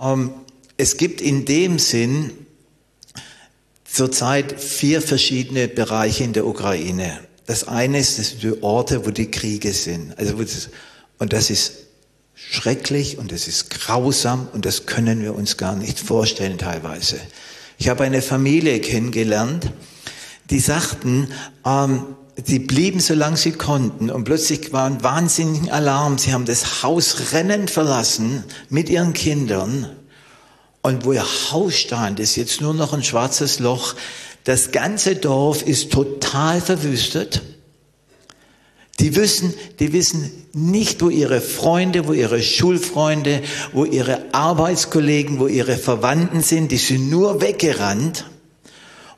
Ähm, 0.00 0.32
es 0.76 0.96
gibt 0.96 1.20
in 1.20 1.44
dem 1.44 1.78
Sinn 1.78 2.30
zurzeit 3.84 4.60
vier 4.60 5.02
verschiedene 5.02 5.68
Bereiche 5.68 6.24
in 6.24 6.32
der 6.32 6.46
Ukraine. 6.46 7.20
Das 7.46 7.68
eine 7.68 7.98
ist 7.98 8.18
das 8.18 8.38
die 8.38 8.62
Orte, 8.62 9.04
wo 9.04 9.10
die 9.10 9.30
Kriege 9.30 9.72
sind. 9.72 10.16
Also 10.18 10.34
das, 10.34 10.70
und 11.18 11.32
das 11.32 11.50
ist 11.50 11.74
schrecklich 12.34 13.18
und 13.18 13.32
das 13.32 13.48
ist 13.48 13.70
grausam 13.70 14.48
und 14.52 14.64
das 14.64 14.86
können 14.86 15.22
wir 15.22 15.34
uns 15.34 15.56
gar 15.56 15.76
nicht 15.76 16.00
vorstellen 16.00 16.58
teilweise. 16.58 17.20
Ich 17.78 17.88
habe 17.88 18.04
eine 18.04 18.22
Familie 18.22 18.80
kennengelernt, 18.80 19.70
die 20.50 20.60
sagten, 20.60 21.28
ähm, 21.66 22.16
sie 22.44 22.58
blieben 22.58 23.00
so 23.00 23.14
lange 23.14 23.36
sie 23.36 23.52
konnten 23.52 24.10
und 24.10 24.24
plötzlich 24.24 24.72
war 24.72 24.86
ein 24.86 25.02
wahnsinniger 25.02 25.72
Alarm. 25.72 26.18
Sie 26.18 26.32
haben 26.32 26.44
das 26.44 26.82
Haus 26.82 27.32
rennend 27.32 27.70
verlassen 27.70 28.44
mit 28.68 28.88
ihren 28.88 29.12
Kindern 29.12 29.90
und 30.82 31.04
wo 31.04 31.12
ihr 31.12 31.24
Haus 31.50 31.74
stand, 31.74 32.18
ist 32.18 32.36
jetzt 32.36 32.60
nur 32.60 32.74
noch 32.74 32.92
ein 32.92 33.04
schwarzes 33.04 33.60
Loch. 33.60 33.94
Das 34.44 34.72
ganze 34.72 35.14
Dorf 35.14 35.62
ist 35.62 35.92
total 35.92 36.60
verwüstet. 36.60 37.42
Die 38.98 39.14
wissen, 39.14 39.54
die 39.78 39.92
wissen 39.92 40.30
nicht, 40.52 41.00
wo 41.00 41.08
ihre 41.08 41.40
Freunde, 41.40 42.06
wo 42.06 42.12
ihre 42.12 42.42
Schulfreunde, 42.42 43.42
wo 43.72 43.84
ihre 43.84 44.22
Arbeitskollegen, 44.32 45.38
wo 45.38 45.46
ihre 45.46 45.76
Verwandten 45.76 46.42
sind. 46.42 46.72
Die 46.72 46.76
sind 46.76 47.08
nur 47.08 47.40
weggerannt 47.40 48.26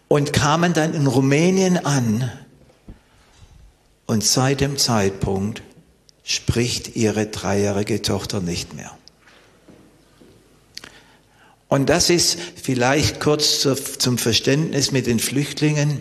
und 0.06 0.32
kamen 0.32 0.74
dann 0.74 0.94
in 0.94 1.06
Rumänien 1.06 1.84
an. 1.84 2.30
Und 4.06 4.24
seit 4.24 4.60
dem 4.60 4.76
Zeitpunkt 4.76 5.62
spricht 6.22 6.96
ihre 6.96 7.26
dreijährige 7.26 8.02
Tochter 8.02 8.40
nicht 8.40 8.74
mehr. 8.74 8.96
Und 11.68 11.88
das 11.88 12.10
ist 12.10 12.38
vielleicht 12.62 13.20
kurz 13.20 13.66
zum 13.98 14.18
Verständnis 14.18 14.92
mit 14.92 15.06
den 15.06 15.18
Flüchtlingen. 15.18 16.00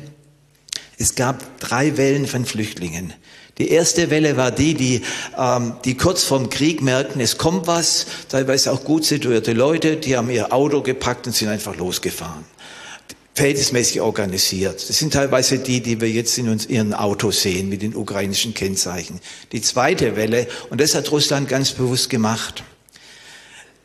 Es 0.97 1.15
gab 1.15 1.59
drei 1.59 1.97
Wellen 1.97 2.27
von 2.27 2.45
Flüchtlingen. 2.45 3.13
Die 3.57 3.69
erste 3.69 4.09
Welle 4.09 4.35
war 4.35 4.51
die, 4.51 4.73
die, 4.73 5.01
ähm, 5.37 5.75
die 5.85 5.95
kurz 5.95 6.23
vorm 6.23 6.49
Krieg 6.49 6.81
merkten, 6.81 7.21
es 7.21 7.37
kommt 7.37 7.67
was, 7.67 8.07
teilweise 8.29 8.71
auch 8.71 8.83
gut 8.83 9.05
situierte 9.05 9.53
Leute, 9.53 9.97
die 9.97 10.17
haben 10.17 10.29
ihr 10.29 10.51
Auto 10.51 10.81
gepackt 10.81 11.27
und 11.27 11.33
sind 11.33 11.49
einfach 11.49 11.75
losgefahren. 11.75 12.45
Verhältnismäßig 13.35 14.01
organisiert. 14.01 14.87
Das 14.87 14.97
sind 14.97 15.13
teilweise 15.13 15.57
die, 15.57 15.81
die 15.81 15.99
wir 15.99 16.09
jetzt 16.09 16.37
in 16.37 16.49
uns, 16.49 16.67
ihren 16.67 16.93
Autos 16.93 17.41
sehen, 17.41 17.67
mit 17.67 17.81
den 17.81 17.95
ukrainischen 17.95 18.53
Kennzeichen. 18.53 19.19
Die 19.51 19.61
zweite 19.61 20.15
Welle, 20.15 20.47
und 20.69 20.79
das 20.79 20.93
hat 20.93 21.11
Russland 21.11 21.49
ganz 21.49 21.71
bewusst 21.71 22.11
gemacht, 22.11 22.63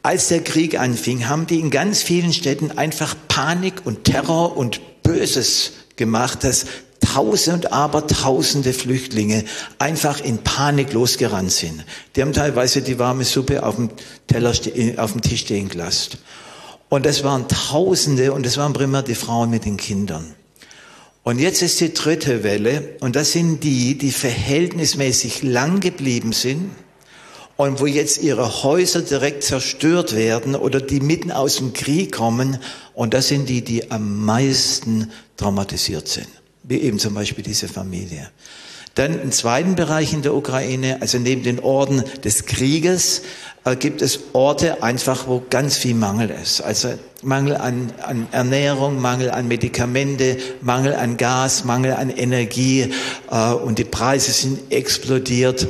als 0.03 0.29
der 0.29 0.45
Krieg 0.45 0.79
anfing, 0.79 1.29
haben 1.29 1.47
die 1.47 1.61
in 1.61 1.71
ganz 1.71 2.03
vielen 2.03 2.33
Städten 2.33 2.73
einfach 2.73 3.17
Panik 3.29 3.85
und 3.85 4.05
Terror 4.05 4.57
und 4.57 5.03
Böses 5.03 5.73
gemacht, 5.97 6.45
dass 6.45 6.67
Tausende 7.01 7.69
und 7.69 7.73
Abertausende 7.73 8.73
Flüchtlinge 8.73 9.45
einfach 9.79 10.21
in 10.21 10.39
Panik 10.39 10.93
losgerannt 10.93 11.53
sind. 11.53 11.85
Die 12.15 12.23
haben 12.23 12.33
teilweise 12.33 12.83
die 12.83 12.99
warme 12.99 13.25
Suppe 13.25 13.63
auf 13.63 13.77
dem 13.77 13.91
Teller, 14.27 14.53
auf 14.97 15.13
dem 15.13 15.23
Tisch 15.23 15.41
stehen 15.41 15.69
gelassen. 15.69 16.19
Und 16.89 17.05
das 17.05 17.23
waren 17.25 17.47
Tausende 17.49 18.33
und 18.33 18.47
das 18.47 18.57
waren 18.57 18.73
primär 18.73 19.03
die 19.03 19.15
Frauen 19.15 19.51
mit 19.51 19.65
den 19.65 19.77
Kindern. 19.77 20.35
Und 21.23 21.39
jetzt 21.39 21.61
ist 21.63 21.81
die 21.81 21.93
dritte 21.93 22.43
Welle 22.43 22.97
und 23.01 23.15
das 23.15 23.33
sind 23.33 23.63
die, 23.63 23.99
die 23.99 24.13
verhältnismäßig 24.13 25.43
lang 25.43 25.81
geblieben 25.81 26.33
sind, 26.33 26.71
und 27.59 27.81
wo 27.81 27.87
jetzt 27.87 28.23
ihre 28.23 28.63
Häuser 28.63 29.03
direkt 29.03 29.43
zerstört 29.43 30.15
werden 30.15 30.55
oder 30.55 30.81
die 30.81 31.01
mitten 31.01 31.33
aus 31.33 31.57
dem 31.57 31.73
Krieg 31.73 32.13
kommen. 32.13 32.59
Und 32.95 33.15
das 33.15 33.29
sind 33.29 33.49
die, 33.49 33.63
die 33.63 33.91
am 33.91 34.25
meisten 34.25 35.11
traumatisiert 35.37 36.07
sind, 36.07 36.29
wie 36.63 36.79
eben 36.79 37.01
zum 37.01 37.15
Beispiel 37.15 37.43
diese 37.43 37.67
Familie. 37.67 38.31
Dann 38.95 39.21
im 39.21 39.33
zweiten 39.33 39.75
Bereich 39.75 40.13
in 40.13 40.23
der 40.23 40.35
Ukraine, 40.35 41.03
also 41.03 41.19
neben 41.19 41.43
den 41.43 41.59
Orten 41.59 42.05
des 42.23 42.47
Krieges, 42.47 43.23
gibt 43.75 44.03
es 44.03 44.21
Orte 44.33 44.83
einfach, 44.83 45.27
wo 45.27 45.43
ganz 45.51 45.77
viel 45.77 45.95
Mangel 45.95 46.31
ist. 46.31 46.61
Also 46.61 46.91
Mangel 47.23 47.57
an, 47.57 47.93
an 48.03 48.29
Ernährung, 48.31 49.01
Mangel 49.01 49.31
an 49.31 49.49
Medikamente, 49.49 50.39
Mangel 50.61 50.95
an 50.95 51.17
Gas, 51.17 51.65
Mangel 51.65 51.93
an 51.93 52.11
Energie 52.11 52.93
äh, 53.31 53.53
und 53.53 53.79
die 53.79 53.85
Preise 53.85 54.31
sind 54.33 54.71
explodiert 54.71 55.67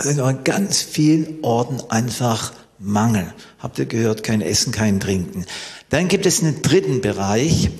sind 0.00 0.20
an 0.20 0.44
ganz 0.44 0.82
vielen 0.82 1.42
Orten 1.42 1.80
einfach 1.90 2.52
Mangel. 2.78 3.32
Habt 3.58 3.78
ihr 3.78 3.86
gehört, 3.86 4.22
kein 4.22 4.40
Essen, 4.40 4.72
kein 4.72 5.00
Trinken. 5.00 5.44
Dann 5.90 6.06
gibt 6.08 6.26
es 6.26 6.40
einen 6.40 6.62
dritten 6.62 7.00
Bereich. 7.00 7.70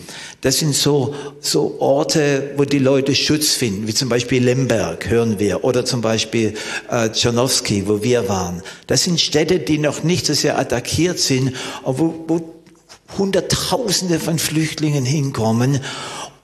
Das 0.40 0.58
sind 0.58 0.74
so, 0.74 1.14
so 1.40 1.76
Orte, 1.80 2.52
wo 2.56 2.64
die 2.64 2.78
Leute 2.78 3.14
Schutz 3.14 3.54
finden, 3.54 3.88
wie 3.88 3.94
zum 3.94 4.08
Beispiel 4.08 4.44
Lemberg, 4.44 5.10
hören 5.10 5.40
wir, 5.40 5.64
oder 5.64 5.84
zum 5.84 6.00
Beispiel 6.00 6.54
äh, 6.88 7.10
Tschernowski, 7.10 7.88
wo 7.88 8.04
wir 8.04 8.28
waren. 8.28 8.62
Das 8.86 9.02
sind 9.02 9.20
Städte, 9.20 9.58
die 9.58 9.78
noch 9.78 10.04
nicht 10.04 10.26
so 10.26 10.34
sehr 10.34 10.56
attackiert 10.56 11.18
sind, 11.18 11.54
wo, 11.84 12.24
wo 12.28 12.54
Hunderttausende 13.16 14.20
von 14.20 14.38
Flüchtlingen 14.38 15.04
hinkommen 15.04 15.80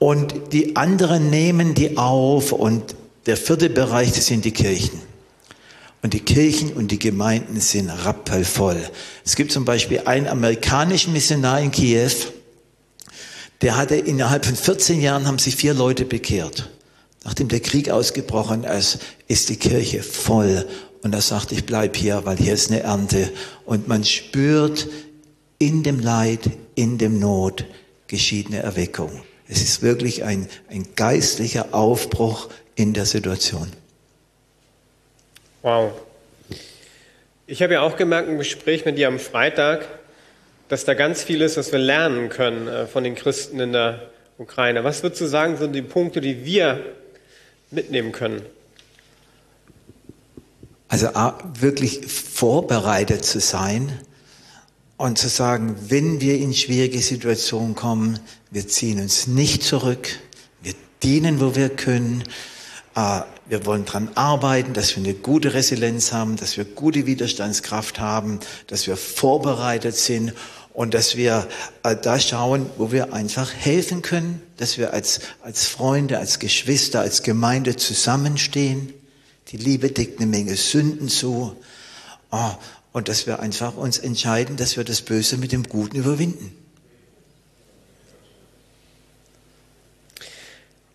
und 0.01 0.35
die 0.53 0.77
anderen 0.77 1.31
nehmen 1.31 1.75
die 1.75 1.97
auf 1.97 2.53
und 2.53 2.97
der 3.27 3.37
vierte 3.37 3.71
Bereich, 3.71 4.13
das 4.13 4.27
sind 4.27 4.45
die 4.45 4.51
Kirchen. 4.51 5.01
Und 6.03 6.13
die 6.13 6.21
Kirchen 6.21 6.73
und 6.75 6.91
die 6.91 6.99
Gemeinden 6.99 7.61
sind 7.61 7.89
rappelvoll. 7.89 8.77
Es 9.25 9.37
gibt 9.37 9.53
zum 9.53 9.65
Beispiel 9.65 10.03
einen 10.05 10.27
amerikanischen 10.27 11.15
Missionar 11.15 11.61
in 11.61 11.71
Kiew, 11.71 12.11
der 13.63 13.77
hatte 13.77 13.97
innerhalb 13.97 14.47
von 14.47 14.57
14 14.57 15.01
Jahren 15.01 15.27
haben 15.27 15.39
sich 15.39 15.57
vier 15.57 15.75
Leute 15.75 16.05
bekehrt. 16.05 16.71
Nachdem 17.25 17.49
der 17.49 17.61
Krieg 17.61 17.89
ausgebrochen 17.91 18.65
ist, 18.65 18.99
ist 19.29 19.49
die 19.49 19.57
Kirche 19.57 20.03
voll. 20.03 20.67
Und 21.03 21.15
er 21.15 21.23
sagt, 21.23 21.53
ich 21.53 21.65
bleib 21.65 21.97
hier, 21.97 22.25
weil 22.25 22.37
hier 22.37 22.55
ist 22.55 22.71
eine 22.71 22.81
Ernte. 22.81 23.31
Und 23.65 23.89
man 23.89 24.05
spürt 24.05 24.89
in 25.59 25.83
dem 25.83 26.01
Leid, 26.01 26.51
in 26.75 26.99
dem 26.99 27.19
Not 27.19 27.65
geschieht 28.07 28.49
eine 28.49 28.63
Erweckung. 28.63 29.23
Es 29.49 29.63
ist 29.63 29.83
wirklich 29.83 30.25
ein, 30.25 30.49
ein 30.69 30.87
geistlicher 30.97 31.75
Aufbruch 31.75 32.49
in 32.75 32.93
der 32.93 33.07
Situation. 33.07 33.71
Wow. 35.63 35.93
Ich 37.47 37.63
habe 37.63 37.75
ja 37.75 37.83
auch 37.83 37.97
gemerkt 37.97 38.29
im 38.29 38.39
Gespräch 38.39 38.85
mit 38.85 38.97
dir 38.97 39.09
am 39.09 39.19
Freitag, 39.19 39.87
dass 40.69 40.85
da 40.85 40.95
ganz 40.95 41.23
viel 41.23 41.41
ist, 41.43 41.57
was 41.57 41.73
wir 41.73 41.79
lernen 41.79 42.29
können 42.29 42.69
äh, 42.69 42.87
von 42.87 43.05
den 43.05 43.15
Christen 43.15 43.61
in 43.61 43.73
der 43.73 44.11
Ukraine. 44.39 44.85
Was 44.85 45.03
würdest 45.03 45.21
du 45.21 45.27
sagen, 45.27 45.57
sind 45.57 45.73
die 45.73 45.83
Punkte, 45.83 46.21
die 46.21 46.45
wir 46.45 46.85
mitnehmen 47.71 48.13
können? 48.13 48.43
Also 50.89 51.09
wirklich 51.59 52.07
vorbereitet 52.07 53.25
zu 53.25 53.41
sein 53.41 53.93
und 54.97 55.19
zu 55.19 55.29
sagen, 55.29 55.77
wenn 55.89 56.21
wir 56.21 56.37
in 56.37 56.55
schwierige 56.55 57.01
Situationen 57.01 57.75
kommen, 57.75 58.21
wir 58.51 58.69
ziehen 58.69 59.01
uns 59.01 59.27
nicht 59.27 59.63
zurück, 59.63 60.09
wir 60.63 60.75
dienen, 61.03 61.41
wo 61.41 61.57
wir 61.57 61.69
können, 61.69 62.23
wir 62.95 63.67
wollen 63.67 63.85
daran 63.85 64.11
arbeiten, 64.15 64.73
dass 64.73 64.97
wir 64.97 65.03
eine 65.03 65.15
gute 65.15 65.53
Resilienz 65.53 66.13
haben, 66.13 66.37
dass 66.37 66.57
wir 66.57 66.65
gute 66.65 67.07
Widerstandskraft 67.07 67.99
haben, 67.99 68.41
dass 68.69 68.87
wir 68.87 68.97
vorbereitet 68.97 69.97
sind 69.97 70.33
und 70.73 70.95
dass 70.95 71.17
wir 71.17 71.47
äh, 71.83 71.97
da 71.97 72.19
schauen, 72.19 72.71
wo 72.79 72.93
wir 72.93 73.13
einfach 73.13 73.53
helfen 73.53 74.03
können, 74.03 74.43
dass 74.57 74.77
wir 74.77 74.93
als, 74.93 75.21
als 75.43 75.67
Freunde, 75.67 76.19
als 76.19 76.39
Geschwister, 76.39 77.01
als 77.01 77.23
Gemeinde 77.23 77.77
zusammenstehen. 77.77 78.93
Die 79.49 79.57
Liebe 79.57 79.91
deckt 79.91 80.21
eine 80.21 80.27
Menge 80.27 80.57
Sünden 80.57 81.09
zu. 81.09 81.57
Oh, 82.31 82.51
und 82.93 83.09
dass 83.09 83.27
wir 83.27 83.41
einfach 83.41 83.77
uns 83.77 83.99
entscheiden, 83.99 84.57
dass 84.57 84.77
wir 84.77 84.85
das 84.85 85.03
Böse 85.03 85.37
mit 85.37 85.53
dem 85.53 85.65
Guten 85.65 85.97
überwinden. 85.97 86.64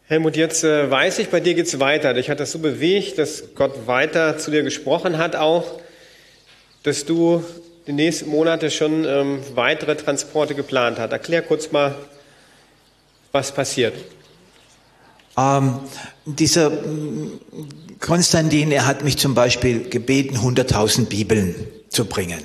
Helmut, 0.09 0.35
jetzt 0.35 0.63
äh, 0.63 0.89
weiß 0.89 1.19
ich, 1.19 1.29
bei 1.29 1.39
dir 1.39 1.53
geht's 1.53 1.79
weiter. 1.79 2.15
Dich 2.15 2.31
hat 2.31 2.39
das 2.39 2.51
so 2.51 2.57
bewegt, 2.57 3.19
dass 3.19 3.53
Gott 3.53 3.85
weiter 3.85 4.39
zu 4.39 4.49
dir 4.49 4.63
gesprochen 4.63 5.19
hat 5.19 5.35
auch, 5.35 5.79
dass 6.81 7.05
du 7.05 7.43
die 7.85 7.91
nächsten 7.91 8.27
Monate 8.27 8.71
schon 8.71 9.05
ähm, 9.05 9.43
weitere 9.53 9.95
Transporte 9.95 10.55
geplant 10.55 10.97
hast. 10.97 11.11
Erklär 11.11 11.43
kurz 11.43 11.71
mal, 11.71 11.93
was 13.31 13.51
passiert. 13.51 13.93
Ähm, 15.37 15.79
dieser 16.25 16.71
mm, 16.71 17.39
Konstantin, 17.99 18.71
er 18.71 18.87
hat 18.87 19.03
mich 19.03 19.19
zum 19.19 19.35
Beispiel 19.35 19.89
gebeten, 19.91 20.37
100.000 20.37 21.05
Bibeln 21.05 21.53
zu 21.89 22.05
bringen. 22.05 22.41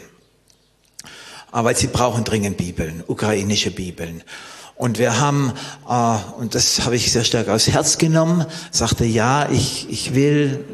Aber 1.51 1.75
sie 1.75 1.87
brauchen 1.87 2.25
dringend 2.25 2.59
Bibeln, 2.59 3.03
ukrainische 3.07 3.71
Bibeln. 3.71 4.23
Und 4.77 4.99
wir 4.99 5.21
haben, 5.21 5.53
äh, 5.89 6.17
und 6.39 6.55
das 6.55 6.85
habe 6.85 6.97
ich 6.97 7.13
sehr 7.13 7.25
stark 7.25 7.49
aus 7.49 7.69
Herz 7.69 7.99
genommen, 7.99 8.45
sagte, 8.71 9.05
ja, 9.05 9.49
ich, 9.51 9.89
ich 9.89 10.15
will 10.15 10.65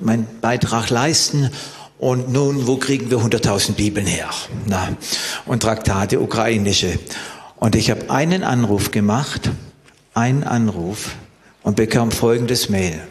meinen 0.00 0.26
Beitrag 0.40 0.90
leisten. 0.90 1.50
Und 1.98 2.32
nun, 2.32 2.68
wo 2.68 2.76
kriegen 2.76 3.10
wir 3.10 3.18
100.000 3.18 3.72
Bibeln 3.72 4.06
her? 4.06 4.30
Na, 4.66 4.88
und 5.46 5.64
Traktate, 5.64 6.20
ukrainische. 6.20 6.98
Und 7.56 7.74
ich 7.74 7.90
habe 7.90 8.08
einen 8.10 8.44
Anruf 8.44 8.92
gemacht, 8.92 9.50
einen 10.14 10.44
Anruf 10.44 11.16
und 11.64 11.74
bekam 11.74 12.12
folgendes 12.12 12.68
Mail. 12.68 13.02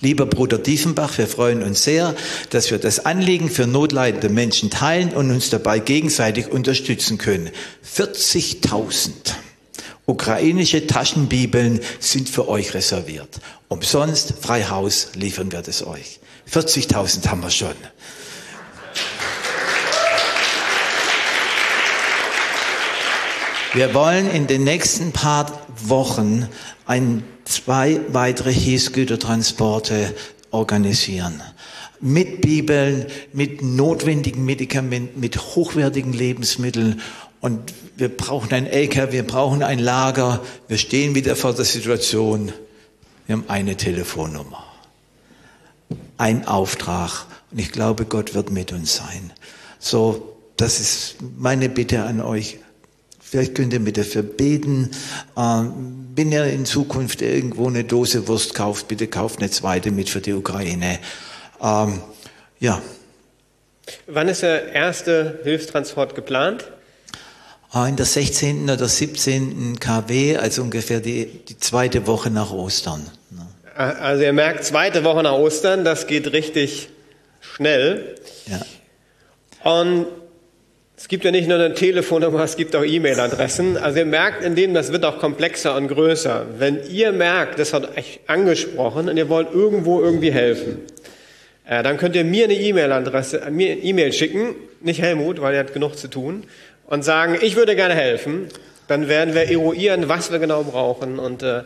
Lieber 0.00 0.26
Bruder 0.26 0.58
Diefenbach, 0.58 1.18
wir 1.18 1.26
freuen 1.26 1.60
uns 1.62 1.82
sehr, 1.82 2.14
dass 2.50 2.70
wir 2.70 2.78
das 2.78 3.04
Anliegen 3.04 3.50
für 3.50 3.66
notleidende 3.66 4.28
Menschen 4.28 4.70
teilen 4.70 5.12
und 5.12 5.32
uns 5.32 5.50
dabei 5.50 5.80
gegenseitig 5.80 6.48
unterstützen 6.52 7.18
können. 7.18 7.50
40.000 7.84 9.10
ukrainische 10.06 10.86
Taschenbibeln 10.86 11.80
sind 11.98 12.28
für 12.28 12.48
euch 12.48 12.74
reserviert. 12.74 13.40
Umsonst, 13.66 14.34
frei 14.40 14.64
Haus, 14.64 15.08
liefern 15.14 15.50
wir 15.50 15.62
das 15.62 15.84
euch. 15.84 16.20
40.000 16.50 17.26
haben 17.26 17.42
wir 17.42 17.50
schon. 17.50 17.74
Wir 23.74 23.92
wollen 23.92 24.30
in 24.30 24.46
den 24.46 24.64
nächsten 24.64 25.12
paar 25.12 25.60
Wochen 25.84 26.48
ein, 26.86 27.22
zwei 27.44 28.00
weitere 28.08 28.50
Hilfsgütertransporte 28.50 30.14
organisieren. 30.50 31.42
Mit 32.00 32.40
Bibeln, 32.40 33.06
mit 33.34 33.60
notwendigen 33.62 34.46
Medikamenten, 34.46 35.20
mit 35.20 35.36
hochwertigen 35.54 36.14
Lebensmitteln. 36.14 37.02
Und 37.40 37.74
wir 37.96 38.08
brauchen 38.08 38.52
ein 38.52 38.66
LKW, 38.66 39.12
wir 39.12 39.26
brauchen 39.26 39.62
ein 39.62 39.78
Lager. 39.78 40.42
Wir 40.66 40.78
stehen 40.78 41.14
wieder 41.14 41.36
vor 41.36 41.52
der 41.52 41.66
Situation. 41.66 42.52
Wir 43.26 43.36
haben 43.36 43.44
eine 43.48 43.76
Telefonnummer. 43.76 44.64
Ein 46.16 46.48
Auftrag. 46.48 47.26
Und 47.50 47.58
ich 47.58 47.70
glaube, 47.70 48.06
Gott 48.06 48.32
wird 48.32 48.50
mit 48.50 48.72
uns 48.72 48.96
sein. 48.96 49.30
So, 49.78 50.36
das 50.56 50.80
ist 50.80 51.16
meine 51.36 51.68
Bitte 51.68 52.04
an 52.04 52.22
euch. 52.22 52.58
Vielleicht 53.30 53.54
könnt 53.54 53.74
ihr 53.74 53.80
mit 53.80 53.98
dafür 53.98 54.22
beten. 54.22 54.90
Ähm, 55.36 56.08
wenn 56.14 56.32
ihr 56.32 56.44
in 56.44 56.64
Zukunft 56.64 57.20
irgendwo 57.20 57.68
eine 57.68 57.84
Dose 57.84 58.26
Wurst 58.26 58.54
kauft, 58.54 58.88
bitte 58.88 59.06
kauft 59.06 59.40
eine 59.40 59.50
zweite 59.50 59.90
mit 59.90 60.08
für 60.08 60.20
die 60.20 60.32
Ukraine. 60.32 60.98
Ähm, 61.62 62.00
ja. 62.58 62.80
Wann 64.06 64.28
ist 64.28 64.42
der 64.42 64.72
erste 64.72 65.40
Hilfstransport 65.44 66.14
geplant? 66.14 66.64
Ah, 67.70 67.86
in 67.86 67.96
der 67.96 68.06
16. 68.06 68.70
oder 68.70 68.88
17. 68.88 69.78
KW, 69.78 70.38
also 70.38 70.62
ungefähr 70.62 71.00
die, 71.00 71.26
die 71.26 71.58
zweite 71.58 72.06
Woche 72.06 72.30
nach 72.30 72.50
Ostern. 72.50 73.10
Also 73.76 74.24
ihr 74.24 74.32
merkt, 74.32 74.64
zweite 74.64 75.04
Woche 75.04 75.22
nach 75.22 75.34
Ostern, 75.34 75.84
das 75.84 76.06
geht 76.06 76.32
richtig 76.32 76.88
schnell. 77.40 78.14
Ja. 78.46 79.70
Und 79.70 80.06
es 80.98 81.06
gibt 81.06 81.24
ja 81.24 81.30
nicht 81.30 81.46
nur 81.46 81.58
eine 81.58 81.74
Telefonnummer, 81.74 82.42
es 82.42 82.56
gibt 82.56 82.74
auch 82.74 82.84
E-Mail-Adressen. 82.84 83.76
Also 83.76 84.00
ihr 84.00 84.04
merkt, 84.04 84.42
in 84.42 84.56
dem 84.56 84.74
das 84.74 84.90
wird 84.90 85.04
auch 85.04 85.20
komplexer 85.20 85.76
und 85.76 85.86
größer. 85.86 86.46
Wenn 86.58 86.80
ihr 86.90 87.12
merkt, 87.12 87.60
das 87.60 87.72
hat 87.72 87.96
euch 87.96 88.18
angesprochen 88.26 89.08
und 89.08 89.16
ihr 89.16 89.28
wollt 89.28 89.54
irgendwo 89.54 90.00
irgendwie 90.00 90.32
helfen, 90.32 90.80
äh, 91.66 91.84
dann 91.84 91.98
könnt 91.98 92.16
ihr 92.16 92.24
mir 92.24 92.44
eine 92.44 92.54
E-Mail-Adresse, 92.54 93.42
äh, 93.42 93.50
mir 93.52 93.70
eine 93.70 93.80
E-Mail 93.80 94.12
schicken, 94.12 94.56
nicht 94.80 95.00
Helmut, 95.00 95.40
weil 95.40 95.54
er 95.54 95.60
hat 95.60 95.72
genug 95.72 95.96
zu 95.96 96.08
tun, 96.08 96.42
und 96.88 97.04
sagen, 97.04 97.38
ich 97.40 97.54
würde 97.54 97.76
gerne 97.76 97.94
helfen. 97.94 98.48
Dann 98.88 99.06
werden 99.06 99.34
wir 99.34 99.48
eruieren, 99.48 100.08
was 100.08 100.32
wir 100.32 100.40
genau 100.40 100.64
brauchen 100.64 101.20
und 101.20 101.44
äh, 101.44 101.62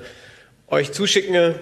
euch 0.68 0.92
zuschicken, 0.92 1.54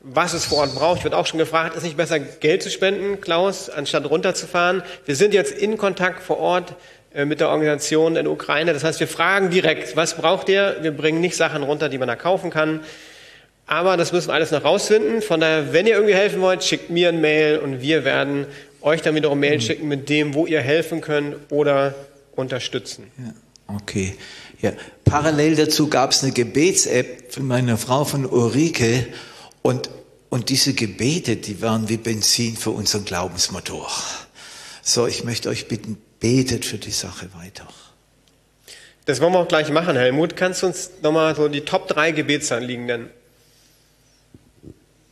was 0.00 0.32
es 0.32 0.46
vor 0.46 0.58
Ort 0.58 0.74
braucht. 0.74 0.98
Ich 0.98 1.04
wird 1.04 1.14
auch 1.14 1.26
schon 1.26 1.38
gefragt, 1.38 1.76
ist 1.76 1.82
nicht 1.82 1.96
besser 1.96 2.20
Geld 2.20 2.62
zu 2.62 2.70
spenden, 2.70 3.20
Klaus, 3.20 3.68
anstatt 3.68 4.08
runterzufahren? 4.08 4.82
Wir 5.04 5.16
sind 5.16 5.34
jetzt 5.34 5.52
in 5.52 5.76
Kontakt 5.76 6.22
vor 6.22 6.38
Ort 6.38 6.74
mit 7.24 7.40
der 7.40 7.48
Organisation 7.48 8.16
in 8.16 8.24
der 8.24 8.32
Ukraine. 8.32 8.72
Das 8.72 8.84
heißt, 8.84 9.00
wir 9.00 9.08
fragen 9.08 9.50
direkt, 9.50 9.96
was 9.96 10.16
braucht 10.16 10.48
ihr? 10.48 10.76
Wir 10.82 10.90
bringen 10.90 11.20
nicht 11.20 11.36
Sachen 11.36 11.62
runter, 11.62 11.88
die 11.88 11.98
man 11.98 12.08
da 12.08 12.16
kaufen 12.16 12.50
kann. 12.50 12.80
Aber 13.66 13.96
das 13.96 14.12
müssen 14.12 14.28
wir 14.28 14.34
alles 14.34 14.50
noch 14.50 14.64
rausfinden. 14.64 15.20
Von 15.20 15.40
daher, 15.40 15.72
wenn 15.72 15.86
ihr 15.86 15.94
irgendwie 15.94 16.14
helfen 16.14 16.40
wollt, 16.40 16.64
schickt 16.64 16.90
mir 16.90 17.10
ein 17.10 17.20
Mail 17.20 17.58
und 17.58 17.82
wir 17.82 18.04
werden 18.04 18.46
euch 18.80 19.02
dann 19.02 19.14
wiederum 19.14 19.38
Mail 19.40 19.60
schicken 19.60 19.88
mit 19.88 20.08
dem, 20.08 20.34
wo 20.34 20.46
ihr 20.46 20.60
helfen 20.60 21.00
könnt 21.00 21.36
oder 21.50 21.94
unterstützen. 22.34 23.10
Ja, 23.18 23.74
okay. 23.76 24.16
Ja. 24.60 24.72
Parallel 25.04 25.56
dazu 25.56 25.88
gab 25.88 26.12
es 26.12 26.22
eine 26.22 26.32
Gebets-App 26.32 27.32
von 27.32 27.46
meiner 27.46 27.76
Frau 27.76 28.04
von 28.04 28.24
Ulrike 28.26 29.06
und, 29.62 29.90
und 30.30 30.48
diese 30.48 30.74
Gebete, 30.74 31.36
die 31.36 31.60
waren 31.60 31.88
wie 31.88 31.96
Benzin 31.96 32.56
für 32.56 32.70
unseren 32.70 33.04
Glaubensmotor. 33.04 33.90
So, 34.82 35.06
ich 35.06 35.24
möchte 35.24 35.48
euch 35.50 35.68
bitten, 35.68 35.98
betet 36.20 36.64
für 36.64 36.78
die 36.78 36.90
Sache 36.90 37.28
weiter. 37.34 37.66
Das 39.04 39.20
wollen 39.20 39.32
wir 39.32 39.38
auch 39.38 39.48
gleich 39.48 39.70
machen, 39.70 39.96
Helmut. 39.96 40.36
Kannst 40.36 40.62
du 40.62 40.66
uns 40.66 40.90
nochmal 41.02 41.34
so 41.34 41.48
die 41.48 41.62
Top 41.62 41.88
3 41.88 42.12
Gebetsanliegen 42.12 42.86
nennen? 42.86 43.10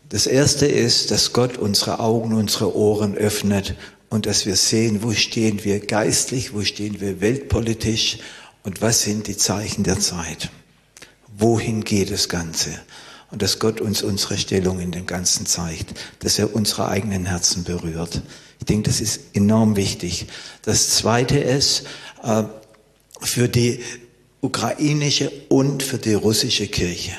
Das 0.08 0.26
erste 0.26 0.66
ist, 0.66 1.10
dass 1.10 1.32
Gott 1.32 1.56
unsere 1.56 1.98
Augen, 1.98 2.34
unsere 2.34 2.76
Ohren 2.76 3.16
öffnet 3.16 3.74
und 4.08 4.26
dass 4.26 4.46
wir 4.46 4.54
sehen, 4.54 5.02
wo 5.02 5.12
stehen 5.12 5.64
wir 5.64 5.80
geistlich, 5.80 6.52
wo 6.52 6.62
stehen 6.62 7.00
wir 7.00 7.20
weltpolitisch 7.20 8.18
und 8.62 8.82
was 8.82 9.02
sind 9.02 9.26
die 9.26 9.36
Zeichen 9.36 9.82
der 9.82 9.98
Zeit. 9.98 10.50
Wohin 11.38 11.82
geht 11.82 12.12
das 12.12 12.28
Ganze? 12.28 12.70
Und 13.30 13.42
dass 13.42 13.58
Gott 13.58 13.80
uns 13.80 14.02
unsere 14.02 14.38
Stellung 14.38 14.78
in 14.78 14.92
dem 14.92 15.06
Ganzen 15.06 15.46
zeigt, 15.46 15.94
dass 16.20 16.38
er 16.38 16.54
unsere 16.54 16.88
eigenen 16.88 17.26
Herzen 17.26 17.64
berührt. 17.64 18.22
Ich 18.58 18.66
denke, 18.66 18.88
das 18.90 19.00
ist 19.00 19.20
enorm 19.34 19.76
wichtig. 19.76 20.26
Das 20.62 20.90
Zweite 20.90 21.38
ist, 21.38 21.84
äh, 22.22 22.44
für 23.20 23.48
die 23.48 23.80
ukrainische 24.40 25.30
und 25.48 25.82
für 25.82 25.98
die 25.98 26.14
russische 26.14 26.66
Kirche. 26.66 27.12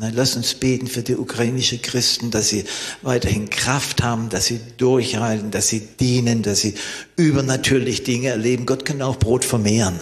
Lass 0.00 0.36
uns 0.36 0.54
beten 0.54 0.86
für 0.86 1.02
die 1.02 1.16
ukrainische 1.16 1.78
Christen, 1.78 2.30
dass 2.30 2.50
sie 2.50 2.64
weiterhin 3.02 3.50
Kraft 3.50 4.00
haben, 4.00 4.28
dass 4.28 4.46
sie 4.46 4.60
durchhalten, 4.76 5.50
dass 5.50 5.68
sie 5.68 5.80
dienen, 5.80 6.42
dass 6.42 6.60
sie 6.60 6.74
übernatürlich 7.16 8.04
Dinge 8.04 8.28
erleben. 8.28 8.64
Gott 8.64 8.84
kann 8.84 9.02
auch 9.02 9.16
Brot 9.16 9.44
vermehren. 9.44 9.98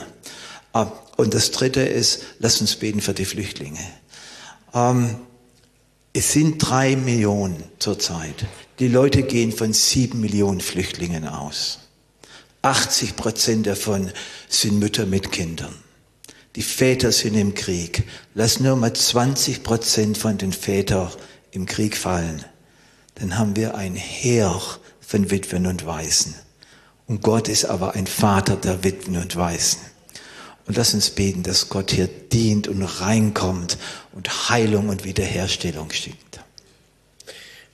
Ah, 0.74 0.92
und 1.16 1.32
das 1.32 1.50
Dritte 1.50 1.80
ist, 1.80 2.22
lass 2.40 2.60
uns 2.60 2.76
beten 2.76 3.00
für 3.00 3.14
die 3.14 3.24
Flüchtlinge. 3.24 3.80
Ähm, 4.74 5.16
es 6.12 6.32
sind 6.32 6.58
drei 6.58 6.94
Millionen 6.94 7.62
zurzeit. 7.78 8.44
Die 8.78 8.88
Leute 8.88 9.22
gehen 9.22 9.52
von 9.52 9.72
sieben 9.72 10.20
Millionen 10.20 10.60
Flüchtlingen 10.60 11.26
aus. 11.26 11.78
80 12.60 13.16
Prozent 13.16 13.66
davon 13.66 14.10
sind 14.48 14.78
Mütter 14.78 15.06
mit 15.06 15.32
Kindern. 15.32 15.74
Die 16.56 16.62
Väter 16.62 17.10
sind 17.10 17.36
im 17.36 17.54
Krieg. 17.54 18.04
Lass 18.34 18.60
nur 18.60 18.76
mal 18.76 18.92
20 18.92 19.62
Prozent 19.62 20.18
von 20.18 20.36
den 20.36 20.52
Vätern 20.52 21.10
im 21.52 21.64
Krieg 21.64 21.96
fallen. 21.96 22.44
Dann 23.14 23.38
haben 23.38 23.56
wir 23.56 23.76
ein 23.76 23.94
Heer 23.94 24.60
von 25.00 25.30
Witwen 25.30 25.66
und 25.66 25.86
Waisen. 25.86 26.34
Und 27.06 27.22
Gott 27.22 27.48
ist 27.48 27.64
aber 27.64 27.94
ein 27.94 28.06
Vater 28.06 28.56
der 28.56 28.84
Witwen 28.84 29.16
und 29.16 29.36
Waisen. 29.36 29.80
Und 30.66 30.76
lass 30.76 30.92
uns 30.92 31.10
beten, 31.10 31.44
dass 31.44 31.70
Gott 31.70 31.92
hier 31.92 32.08
dient 32.08 32.68
und 32.68 32.82
reinkommt 32.82 33.78
und 34.12 34.50
Heilung 34.50 34.90
und 34.90 35.04
Wiederherstellung 35.04 35.90
schickt. 35.92 36.25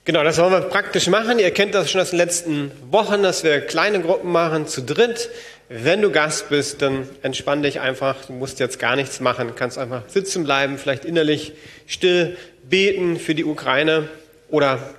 Genau, 0.05 0.21
das 0.21 0.37
wollen 0.37 0.51
wir 0.51 0.59
praktisch 0.59 1.07
machen. 1.07 1.39
Ihr 1.39 1.51
kennt 1.51 1.73
das 1.73 1.89
schon 1.89 2.01
aus 2.01 2.09
den 2.09 2.17
letzten 2.17 2.71
Wochen, 2.91 3.23
dass 3.23 3.45
wir 3.45 3.61
kleine 3.61 4.01
Gruppen 4.01 4.33
machen, 4.33 4.67
zu 4.67 4.81
dritt. 4.81 5.29
Wenn 5.69 6.01
du 6.01 6.11
Gast 6.11 6.49
bist, 6.49 6.81
dann 6.81 7.07
entspann 7.21 7.63
dich 7.63 7.79
einfach. 7.79 8.25
Du 8.25 8.33
musst 8.33 8.59
jetzt 8.59 8.79
gar 8.79 8.97
nichts 8.97 9.21
machen. 9.21 9.53
kannst 9.55 9.77
einfach 9.77 10.03
sitzen 10.09 10.43
bleiben, 10.43 10.77
vielleicht 10.77 11.05
innerlich 11.05 11.53
still 11.87 12.35
beten 12.69 13.17
für 13.17 13.33
die 13.33 13.45
Ukraine 13.45 14.09
oder 14.49 14.93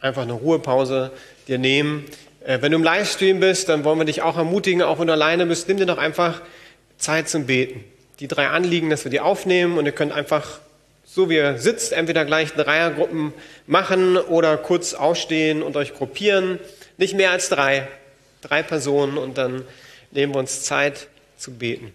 einfach 0.00 0.22
eine 0.22 0.32
Ruhepause 0.32 1.10
dir 1.48 1.58
nehmen. 1.58 2.06
Äh, 2.42 2.62
wenn 2.62 2.72
du 2.72 2.78
im 2.78 2.84
Livestream 2.84 3.40
bist, 3.40 3.68
dann 3.68 3.84
wollen 3.84 3.98
wir 3.98 4.06
dich 4.06 4.22
auch 4.22 4.38
ermutigen, 4.38 4.80
auch 4.80 4.98
wenn 4.98 5.08
du 5.08 5.12
alleine 5.12 5.44
bist, 5.44 5.68
nimm 5.68 5.76
dir 5.76 5.86
doch 5.86 5.98
einfach 5.98 6.40
Zeit 6.96 7.28
zum 7.28 7.44
Beten. 7.44 7.84
Die 8.20 8.26
drei 8.26 8.48
Anliegen, 8.48 8.88
dass 8.88 9.04
wir 9.04 9.10
die 9.10 9.20
aufnehmen 9.20 9.76
und 9.76 9.84
ihr 9.84 9.92
könnt 9.92 10.12
einfach 10.12 10.60
so 11.16 11.30
wie 11.30 11.36
ihr 11.36 11.56
sitzt, 11.56 11.94
entweder 11.94 12.26
gleich 12.26 12.52
Dreiergruppen 12.52 13.32
machen 13.66 14.18
oder 14.18 14.58
kurz 14.58 14.92
aufstehen 14.92 15.62
und 15.62 15.74
euch 15.74 15.94
gruppieren. 15.94 16.58
Nicht 16.98 17.14
mehr 17.14 17.30
als 17.30 17.48
drei, 17.48 17.88
drei 18.42 18.62
Personen 18.62 19.16
und 19.16 19.38
dann 19.38 19.64
nehmen 20.10 20.34
wir 20.34 20.40
uns 20.40 20.64
Zeit 20.64 21.08
zu 21.38 21.52
beten. 21.52 21.94